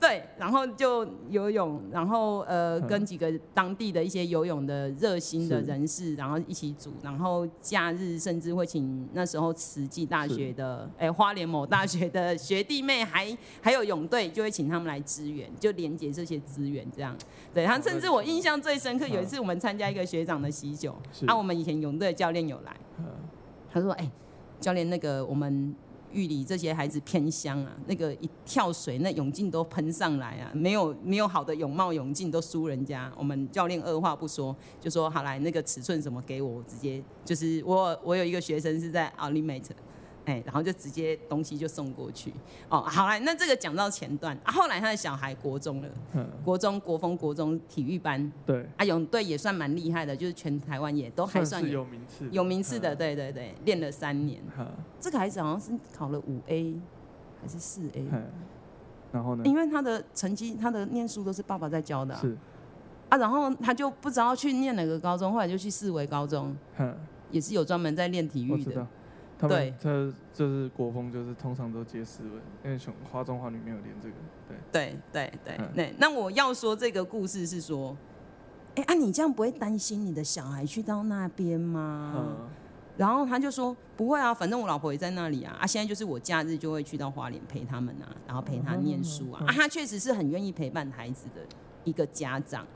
[0.06, 17.16] 对，然后就游泳，然后呃，跟几个当地的一些游泳的热心的人士，然后一起组，然后假日甚至会请那时候慈济大学的，哎，花莲某大学的学弟妹还，还 还有泳队，就会请他们来支援，就连接这些资源，这样。
[17.54, 20.94] 对，他甚至我印象最深刻，有一次我们参加一个学长的喜酒，
[21.26, 22.76] 啊，我们以前泳队的教练有来，
[23.72, 24.10] 他说，哎，
[24.60, 25.74] 教练那个我们。
[26.14, 33.12] 玉里这些孩子偏乡啊，那个一跳水，那泳镜都喷上来啊，没有没有好的泳帽泳镜都输人家。
[33.18, 39.74] 我们教练二话不说就说好来，那个尺寸什么给我，我直接就是我我有一个学生是在奥利美特。
[40.26, 42.32] 哎，然后就直接东西就送过去。
[42.70, 54.42] 哦，好了，那这个讲到前段，啊，后来他的小孩国中了，嗯、国中国风国中体育班，对，啊泳队也算蛮厉害的，就是全台湾也都还算有，名次，有名次的，对对对，练了三年。
[54.58, 54.66] 嗯、
[54.98, 56.74] 这个孩子好像是考了五 A
[57.42, 58.06] 还是四 A，
[59.12, 59.42] 然后呢？
[59.44, 62.36] 因为他的成绩，他的念书都是爸爸在教的，啊，是
[63.10, 66.96] 啊，然后他就不知道去念哪个高中，后来就去四维高中，嗯、
[67.30, 68.86] 也是有专门在练体育的。
[69.40, 69.90] 对，他
[70.32, 74.14] 就是国风，就是通常都接诗文，因为从花中花女没有连这个。
[74.48, 75.94] 对对对对对。
[75.98, 77.96] 那我要说这个故事是说，
[78.76, 82.12] 哎啊，你这样不会担心你的小孩去到那边吗？
[82.16, 82.48] 嗯，
[82.96, 91.42] 然后他就说不会啊，反正我老婆也在那里啊，啊，现在就是我假日就会去到花莲陪他们啊，然后陪他念书啊，啊，他确实是很愿意陪伴孩子的
[91.84, 92.66] 一个家长。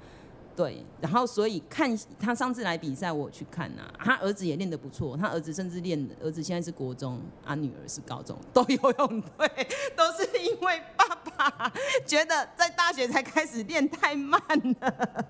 [0.59, 9.49] 对，然后所以看他上次来比赛，我去看呐、啊，他儿子也练得不错，他儿子甚至练，儿子现在是国中，啊，女儿是高中，都游泳队，
[9.95, 11.73] 都是因为爸爸
[12.05, 14.43] 觉得在大学才开始练太慢
[14.81, 15.27] 了，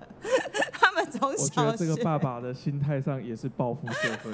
[0.73, 4.31] 他们从小我觉得这个爸爸的心态上也是报复社会，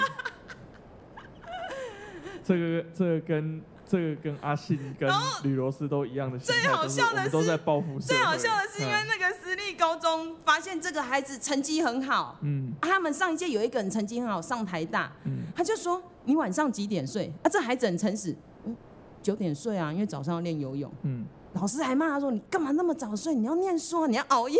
[2.41, 3.61] 这个这个跟。
[3.87, 5.07] 这个跟阿信跟
[5.43, 7.99] 吕罗斯都一样的，最好笑的是都在报复。
[7.99, 17.31] 最好笑的是，因为那个私立高中发现这个孩子成绩很好，嗯，他们上一届有一个人成绩很好，上台大，嗯，他就说你晚上几点睡？
[17.43, 18.75] 啊，这孩子很诚实，嗯，
[19.21, 21.23] 九点睡啊，因为早上要练游泳，嗯，
[21.53, 23.35] 老师还骂他说你干嘛那么早睡？
[23.35, 24.59] 你要念书啊，你要熬夜。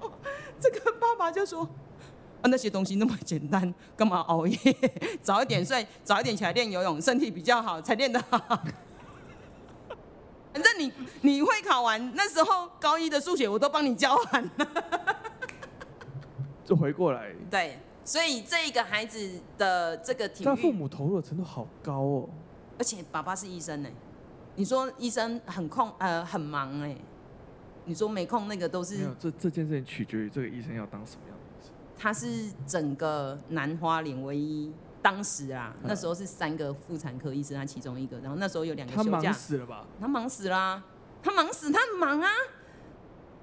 [0.58, 1.68] 这个爸爸就说。
[2.42, 4.56] 啊，那些东西那么简单，干嘛熬夜？
[5.22, 8.38] 早一点睡，早一点起来练游泳，身体比较好，才练得好。
[10.52, 14.66] 反正你你会考完，那时候高一的数学我都帮你教完了。
[16.66, 17.32] 就回过来。
[17.50, 22.28] 对，所以这一个孩子的这个体育，他父母投入的程度好高哦。
[22.78, 23.88] 而且爸爸是医生呢，
[24.56, 26.96] 你说医生很空呃很忙哎，
[27.84, 28.96] 你说没空那个都是。
[28.96, 31.22] 没有，这这件事情取决于这个医生要当什么
[32.00, 32.02] 样。
[32.02, 34.72] 他是整个南花莲唯一，
[35.02, 39.10] 当时啊，那时候是三个妇产科医生，他其中一个，然后那时候有两个休假。
[39.10, 39.84] 他忙死了吧？
[40.00, 40.84] 他忙死啦、啊，
[41.22, 42.28] 他忙死，他很忙啊，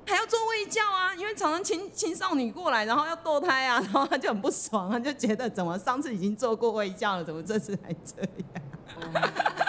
[0.07, 9.66] 还要做卫教啊，因为常常青青少女过来，然后要堕胎啊， 然后他就很不爽，他就觉得怎么上次已经做过卫教了，怎么这次还这样？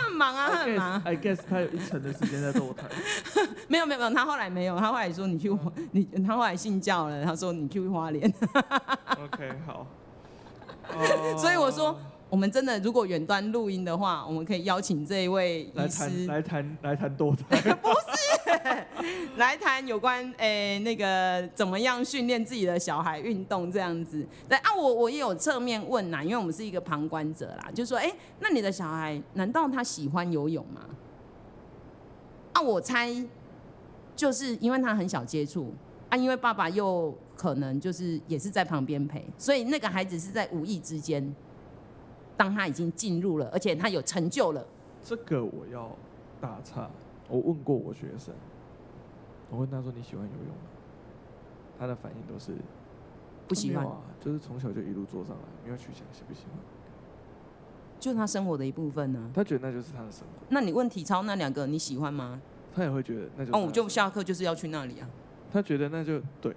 [0.00, 1.02] 他很忙啊，他很忙。
[1.04, 2.86] I guess 他有一成的时间在堕胎。
[3.68, 5.50] 没有没有没有，他后来没有，他后来说你去
[5.92, 8.32] 你，他后来信教了，他说你去花莲。
[9.24, 9.86] OK 好。
[11.38, 11.98] 所以我说。
[12.30, 18.86] 我们真的，如果远端录音的话，我们可以邀请这一位医师来谈来谈堕胎， 不是
[19.36, 24.24] 来谈有关诶、欸、那个怎么样训练自己的小孩运动这样子。
[24.48, 30.82] 对啊，我我也有侧面问呐，因为我们是一个旁观者啦，就说哎、欸，那你的小孩难道他喜欢游泳吗？
[32.52, 33.12] 啊，我猜
[34.14, 35.74] 就是因为他很小接触
[36.08, 41.34] 啊，因为爸爸又可能就是也是在旁边陪，所以那个孩子是在无意之间。
[42.40, 44.64] 当他已经进入了，而且他有成就了，
[45.04, 45.94] 这个我要
[46.40, 46.88] 打岔。
[47.28, 48.34] 我问过我学生，
[49.50, 50.62] 我问他说你喜欢游泳吗？
[51.78, 52.52] 他的反应都是
[53.46, 56.56] 不喜欢，啊、就是从小就一路做上来，没有去想喜不喜欢，
[57.98, 59.28] 就他生活的一部分呢、啊。
[59.34, 60.46] 他觉得那就是他的生活。
[60.48, 62.40] 那你问体操那两个你喜欢吗？
[62.74, 65.06] 他也会觉得那就哦，我就下课就是要去那里啊。
[65.52, 66.56] 他觉得那就对，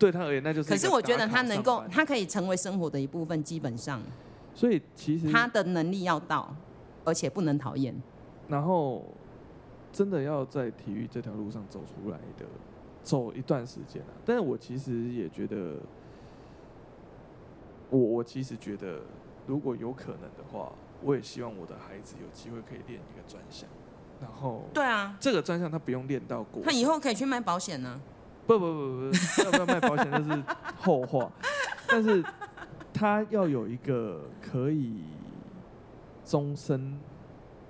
[0.00, 0.68] 对他而言那就是。
[0.68, 4.02] 可是我觉得他能够，他可以成为生活的一部分，基本上。
[4.54, 6.54] 所以其实他的能力要到，
[7.04, 7.94] 而且不能讨厌。
[8.46, 9.04] 然后
[9.92, 12.46] 真的要在体育这条路上走出来的，
[13.02, 14.14] 走一段时间啊。
[14.24, 15.78] 但是我其实也觉得，
[17.90, 19.00] 我我其实觉得，
[19.46, 20.70] 如果有可能的话，
[21.02, 23.68] 我也希望我的孩子有机会可以练一个专项。
[24.20, 28.00] 然后对啊，这个专项他不用练到过，他以后可以去卖保险呢。
[28.46, 30.44] 不不不不，要不要卖保险那是
[30.78, 31.28] 后话。
[31.88, 32.24] 但是。
[32.94, 35.02] 他要有一个可以
[36.24, 36.98] 终身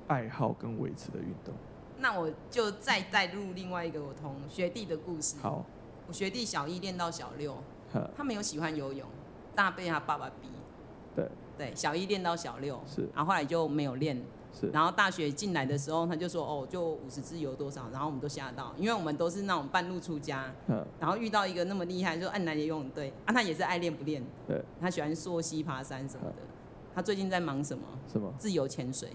[0.06, 1.54] 爱好跟维持的运动。
[1.98, 5.36] 那我就再带入另外一个我同学弟的故事。
[5.40, 5.64] 好，
[6.06, 7.56] 我学弟小一练到小六，
[8.14, 9.08] 他没有喜欢游泳，
[9.54, 10.48] 但被他爸爸逼。
[11.16, 14.22] 对对，小一练到小六，是，然后后来就没有练。
[14.58, 26.36] 是，然后大学进来的时候，他就说：“哦，就五十支游多少？”然后我们都吓到，因为我们都是那种半路出家，嗯，然后遇到一个那么厉害，就按来游泳队啊，他也是爱练不练，对，他喜欢溯溪爬山什么的。
[26.94, 27.84] 他最近在忙什么？
[28.12, 28.32] 什么？
[28.38, 29.10] 自由潜水。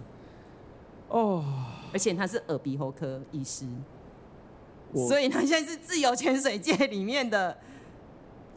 [1.07, 1.43] 哦，
[1.93, 3.65] 而且他是耳鼻喉科医师，
[5.07, 7.57] 所以他现在是自由潜水界里面的。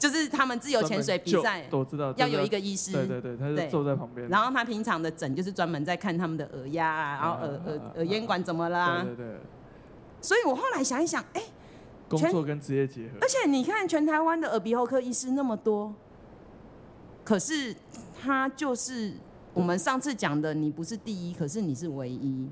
[0.02, 4.28] 就是他们自由潜水比赛，都知道要有一个医师，对对对，他是坐在旁边。
[4.28, 9.36] 然后他平常的诊就是专门在看他们的耳压啊，然后耳耳耳咽管怎么啦，对对对。
[10.20, 11.42] 所以我后来想一想，哎，
[12.08, 13.18] 工作跟职业结合。
[13.20, 15.94] 而且你看，全台湾的耳鼻喉科医师那么多，
[17.22, 17.72] 可是
[18.20, 19.12] 他就是
[19.54, 22.50] 我们上次讲的，你不是第一，可是你是唯一。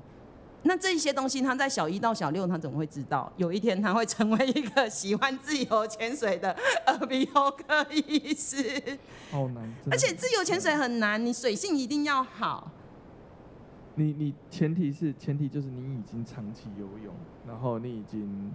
[0.63, 3.31] 那这些东西，他在小一到小六，他怎么会知道？
[3.37, 6.55] 有一天他会成为一个喜欢自由潜水的
[6.87, 8.99] 耳鼻喉科医师。
[9.31, 12.71] 好难，而且自由潜水很难，你水性一定要好。
[13.95, 17.13] 你你前提是前提就是你已经长期游泳，
[17.47, 18.53] 然后你已经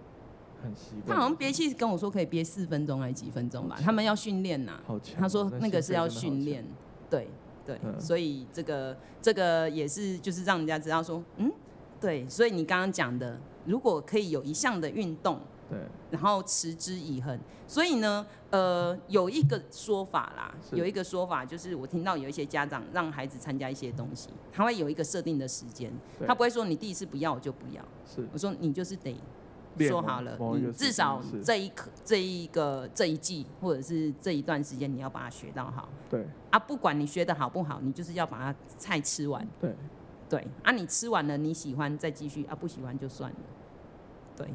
[0.62, 1.09] 很习惯。
[1.09, 3.78] 他好像憋气跟我说可以憋四分钟还是几分钟吧？
[3.82, 4.80] 他们要训练呐。
[4.86, 5.20] 好强。
[5.20, 6.64] 他说那个是要训练，
[7.11, 7.28] 对
[7.66, 11.52] 对，嗯、所以这个这个也是就是让人家知道说，嗯，
[12.01, 15.40] 对，所以你刚刚讲的，如果可以有一项的运动。
[15.68, 15.76] 对，
[16.12, 17.36] 然后持之以恒，
[17.66, 25.92] 所以呢，呃，有一个说法啦，有一个说法就是，我听到有一些家长让孩子参加一些东西，他会有一个设定的时间，
[26.24, 29.16] 他不会说你第一次不要我就不要，是，我说你就是得
[29.88, 39.74] 说好了，你至少这一课、这一个、这一季或者是这一段时间你要把它学到好，对，啊，不管你学的好不好，你就是要把它菜吃完，对，
[40.28, 43.36] 对，啊，你吃完了你喜欢再继续，啊，不喜欢就算了。
[44.36, 44.48] 对，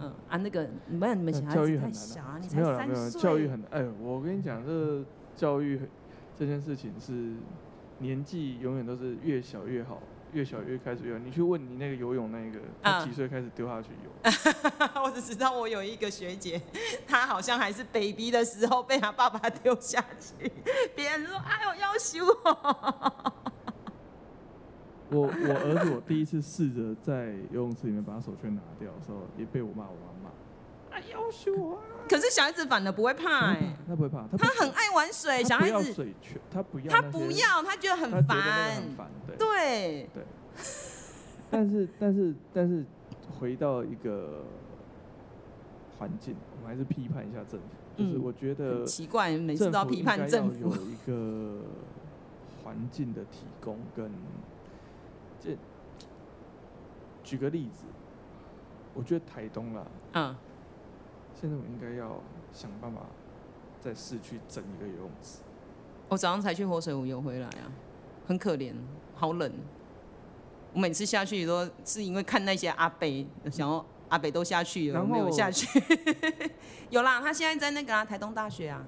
[0.00, 3.20] 嗯啊，那个没有你们小孩子太小啊，你才三岁。
[3.20, 5.04] 教育很哎，我跟你讲，这个
[5.36, 5.80] 教育
[6.36, 7.34] 这件事情是
[7.98, 10.02] 年纪永远都是越小越好，
[10.32, 11.18] 越小越开始越好。
[11.18, 14.10] 你去问你那个游泳那个，他几岁开始丢下去游？
[14.78, 16.60] 嗯、我只知道我有一个学姐，
[17.06, 20.50] 她好像还是 baby 的时候被她爸爸丢下去，
[20.96, 23.34] 别人说哎呦要修哦。
[25.12, 30.30] 我我儿子，我第一次试着在游泳池里面把手圈拿掉的时候，也被我妈我妈骂。
[30.90, 31.78] 哎呦，修啊！
[32.08, 35.42] 可是小孩子反而不会怕哎、欸，他不会怕，他，他很爱玩水。
[35.44, 38.36] 小孩子水圈，他不要，他不要，他觉得很烦，
[38.74, 40.24] 很烦，对对对。
[41.50, 42.84] 但是但是但是
[43.38, 44.44] 回到一个
[45.98, 47.66] 环境，我们还是批判一下政府。
[47.96, 50.70] 就是我觉得奇怪，每次都要批判政府。
[50.70, 51.62] 有一个
[52.62, 54.08] 环境的提供跟。
[55.42, 55.56] 这
[57.24, 57.84] 举个例子，
[58.92, 60.36] 我觉得台东啦，嗯，
[61.34, 62.20] 现在我应该要
[62.52, 63.00] 想办法
[63.80, 65.38] 在市区整一个游泳池。
[66.10, 67.72] 我早上才去活水湖游回来啊，
[68.26, 68.74] 很可怜，
[69.14, 69.50] 好冷。
[70.74, 75.66] 我每次下去都是因为看那些阿北，想要阿北都下去了，没有下去。
[76.90, 78.84] 有啦，他现在在那个啊，台东大学啊，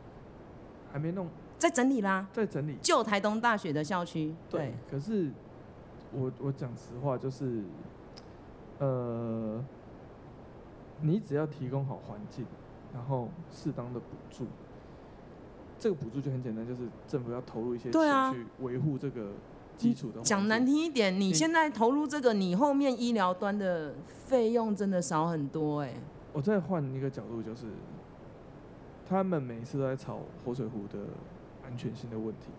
[0.92, 1.28] 还没弄，
[1.58, 4.34] 在整理啦，在整理旧台东大学的校区。
[4.50, 5.30] 对，可是。
[6.14, 7.62] 我我讲实话，就是，
[8.78, 9.64] 呃，
[11.00, 12.44] 你只要提供好环境，
[12.92, 14.46] 然后适当的补助，
[15.78, 19.32] 这个补助就很简单，就是政府要投入一些钱去维护这个
[19.76, 20.20] 基础的。
[20.20, 25.94] 讲难听一点，你现在投入这个，你后面医疗端的费用真的少很多哎。
[26.32, 27.66] 我再换一个角度，就是
[29.08, 30.98] 他们每次都在吵活水湖的
[31.64, 32.50] 安全性的问题。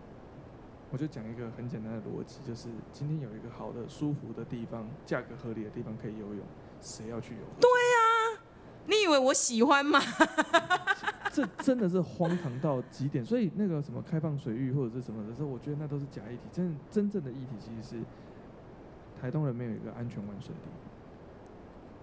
[0.94, 6.38] 我就讲一个很简单的逻辑，就是今天有一个好的、舒服的地方，价格合理的地方可以游泳，
[6.80, 7.40] 谁要去游？
[7.60, 8.46] 对呀、啊，
[8.86, 9.98] 你以为我喜欢吗？
[11.34, 13.26] 这真的是荒唐到极点。
[13.26, 16.42] 所以那个什么开放水域或者是什么的时候，我觉得那都是假议题。
[16.52, 18.04] 真真正的议题其实是
[19.20, 20.78] 台东人没有一个安全玩水的地方。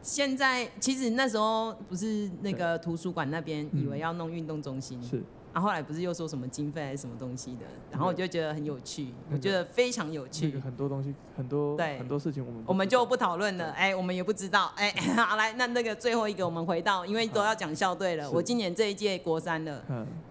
[0.01, 4.99] 现在其实那时候不是那个图书馆那边以为要弄运动中心。
[4.99, 5.23] 嗯、是。
[5.53, 10.47] 啊，后来不是又说什么经费还是什么东西的，然后我就觉得很有趣，我觉得非常有趣。
[10.47, 13.71] 那个很多东西，很多对很多事情，我们我们就不讨论了。
[13.71, 14.71] 哎，我们也不知道。
[14.75, 18.31] 哎， 好来，那那个最后一个，我们回到，因为都要讲校队了。
[18.31, 19.83] 我今年这一届国三了，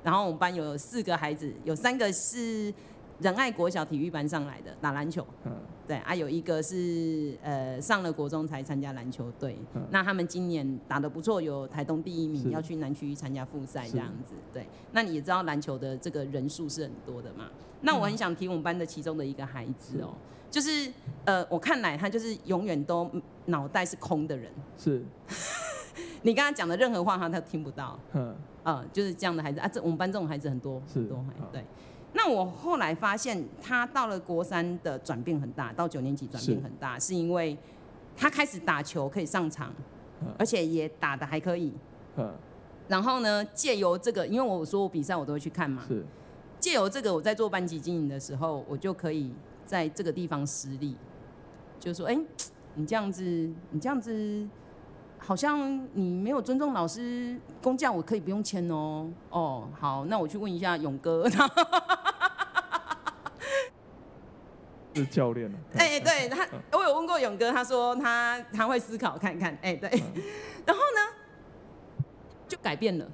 [0.03, 2.73] 然后我们班有四个孩子，有三个是
[3.19, 5.27] 仁爱国小体育班上来的打篮球。
[5.91, 14.35] 对啊，有一个是呃上了国中才参加篮球队，嗯，那他们今年打得不错，有台东第一名，要去南区参加复赛这样子。
[14.53, 17.47] 对，那你也知道篮球的这个人数是很多的嘛？
[17.81, 20.15] 那我很想提我们班的其中的一个孩子哦，
[20.49, 20.93] 是就是
[21.25, 23.11] 呃我看来他就是永远都
[23.47, 25.05] 脑袋是空的人，是，
[26.23, 28.33] 你跟他讲的任何话他都听不到，嗯，
[28.63, 31.65] 呃，就是这样的孩子啊，这我们班这种孩子很多很多对。
[32.13, 37.57] 那我后来发现，他到了国三的转变很大，到九年级转变很大，是，是因为
[38.17, 39.73] 他开始打球可以上场，
[40.39, 41.73] 而且也打的还可以。
[42.89, 46.05] 然后呢，借由这个，因为我说我比赛我都会去看嘛，是。
[46.59, 49.33] 借由这个，我在做班级经营的时候，我就可以
[49.65, 50.97] 在这个地方施力，
[51.79, 52.21] 就说，哎、欸，
[52.75, 53.23] 你这样子，
[53.71, 54.47] 你这样子。
[55.23, 59.09] 好像你没有尊重老师，工匠我可以不用签哦。
[59.29, 61.29] 哦，好，那我去问一下勇哥。
[64.93, 69.53] 是教练哎、欸，对他，我有问过勇哥，他说他他会思考看看。
[69.63, 69.89] 哎、欸，对。
[70.67, 72.05] 然后呢，
[72.49, 73.09] 就改变了，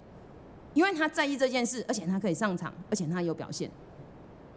[0.73, 3.71] 因为他在意这件事，而且他可以上场，而且他有表现。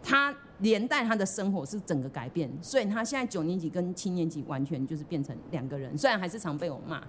[0.02, 7.02] 他连带他的生活是整个改变，所以他现在九年级跟七年级完全就是变成两个人，虽然还是常被我骂。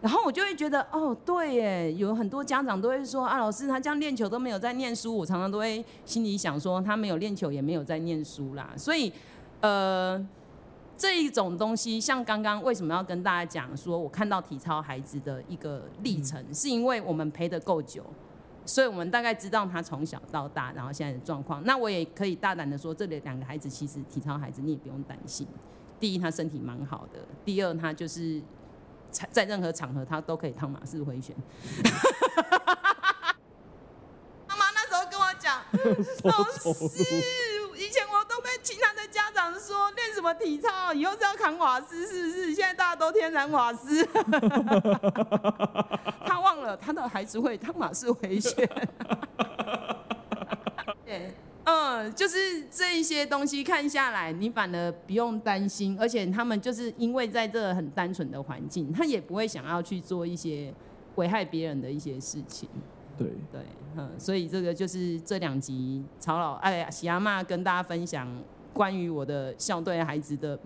[0.00, 5.16] 然后我就会觉得，哦，对耶，有很多家长都会说，啊，老师他这样练球都没有在念书。
[5.16, 8.72] 我常常都会心里想说，他没有练球也没有在念书啦。
[8.76, 9.12] 所以，
[9.60, 10.24] 呃，
[10.96, 18.04] 这一种东西，像刚刚为什么要跟大家讲说，我看到体操孩子的一个历程，嗯、是因为我们陪得够久，
[18.64, 21.60] 所以我们大概知道他从小到大，然后现在的状况。
[21.64, 25.44] 那我也可以大胆的说，这里两个孩子其实体操孩子，你也不用担心。
[25.98, 28.40] 第一，他身体蛮好的；第二，他就是
[29.10, 31.34] 在任何场合他都可以趟马式回旋。
[34.46, 35.60] 妈妈那时候跟我讲，
[36.24, 36.68] 老师。
[37.76, 42.54] 以前我都被其他的家长说练什么体操，以后是要扛瓦斯，是不是？
[42.54, 44.04] 现在大家都天然瓦斯。
[46.26, 48.52] 他忘了他的孩子会汤马式回旋。
[51.04, 51.32] 对，
[51.70, 60.72] 嗯，就是这一些东西看下来，你反而不用担心，而且他们就是因为在这很单纯的环境，他也不会想要去做一些
[61.16, 62.66] 危害别人的一些事情。
[63.18, 63.60] 对对，
[63.98, 68.26] 嗯，所以这个就是这两集曹老哎呀喜阿妈跟大家分享
[68.72, 70.58] 关于我的校队孩子的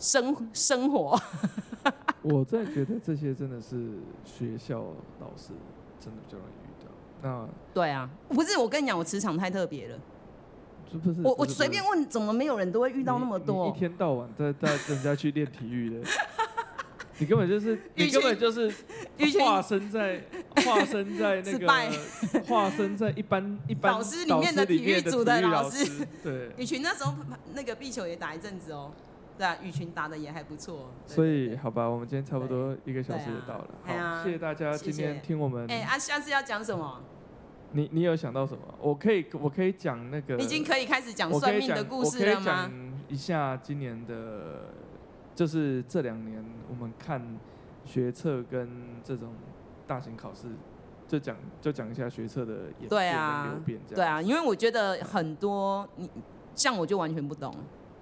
[0.00, 1.16] 生生活。
[2.22, 4.78] 我在觉得这些真的是学校
[5.20, 5.52] 老师
[6.00, 6.90] 真的比较容易遇到。
[7.22, 9.96] 那对啊，不是我跟你讲，我磁场太特别了。
[10.98, 13.68] 不是我我随便问，怎么没有人都会遇到那么多？
[13.68, 16.06] 一天到晚在带人家去练体育的。
[17.16, 18.68] 你根本就是，你根本就是
[19.38, 20.20] 化身在
[20.64, 21.68] 化身在那个
[22.44, 26.04] 化身在一般一般老师里面的体育组的老师。
[26.24, 27.14] 对，雨群那时候
[27.54, 28.90] 那个壁球也打一阵子哦，
[29.38, 30.90] 对啊，雨群打的也还不错。
[31.06, 33.68] 所以好吧，我们今天差不多一个小时就到了。
[33.84, 35.70] 好，谢谢大家今天听我们。
[35.70, 37.00] 哎啊，下次要讲什么？
[37.74, 38.62] 你你有想到什么？
[38.80, 40.38] 我可以我可以讲那个。
[40.38, 42.40] 已经可以开始讲算命的故事了吗？
[42.40, 42.72] 我可以讲
[43.08, 44.72] 一下今年的。
[45.34, 47.20] 就是这两年，我们看
[47.84, 48.70] 学测跟
[49.02, 49.30] 这种
[49.84, 50.46] 大型考试，
[51.08, 53.96] 就讲就讲一下学测的演变跟流变这样。
[53.96, 56.08] 对啊，因为我觉得很多你
[56.54, 57.52] 像我就完全不懂，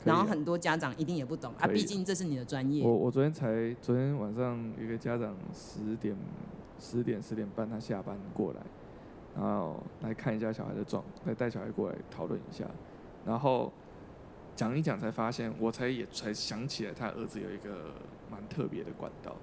[0.05, 2.85] 然后很多家长一定也不懂啊，毕竟这是你的专业。
[2.85, 6.15] 我我昨天才昨天晚上有一个家长十点
[6.79, 8.61] 十点十点半他下班过来，
[9.35, 12.65] 然后来看一下小孩的状，来带小孩过来讨论一下，
[13.25, 13.73] 然后。
[14.55, 17.95] 讲一讲才发现，我才也才想起来，他儿子有一个
[18.31, 19.35] 蛮特别的管道，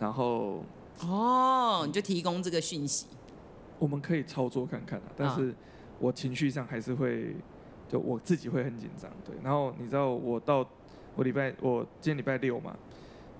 [0.00, 0.64] 然后
[1.02, 3.06] 哦，你就提供这个讯息，
[3.78, 5.54] 我们可以操作看看啊，但是
[6.00, 7.36] 我情绪上还是会，
[7.88, 9.36] 就我自己会很紧张，对。
[9.40, 10.68] 然后你知道，我到
[11.14, 12.76] 我礼拜我今天礼拜六嘛，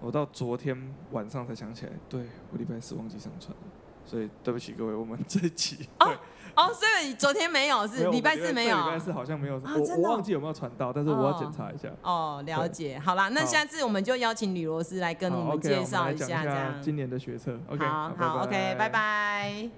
[0.01, 0.81] 我到昨天
[1.11, 3.63] 晚上才想起来，对，我礼拜四忘记上传了，
[4.11, 5.89] 所以对不起各位，我们这一集。
[6.01, 6.09] 对
[6.57, 8.77] 哦，所以昨天没有，是礼拜四没有。
[8.77, 11.89] 礼拜四好像没有，我我忘记有没有传到，但是我要检查一下。
[12.03, 12.99] 哦，了解。
[12.99, 16.83] 好啦，那下次我们就邀请吕罗斯来跟我们介绍一下这样。
[16.83, 17.57] 今年的学测。
[17.79, 19.71] 好好，OK，拜拜。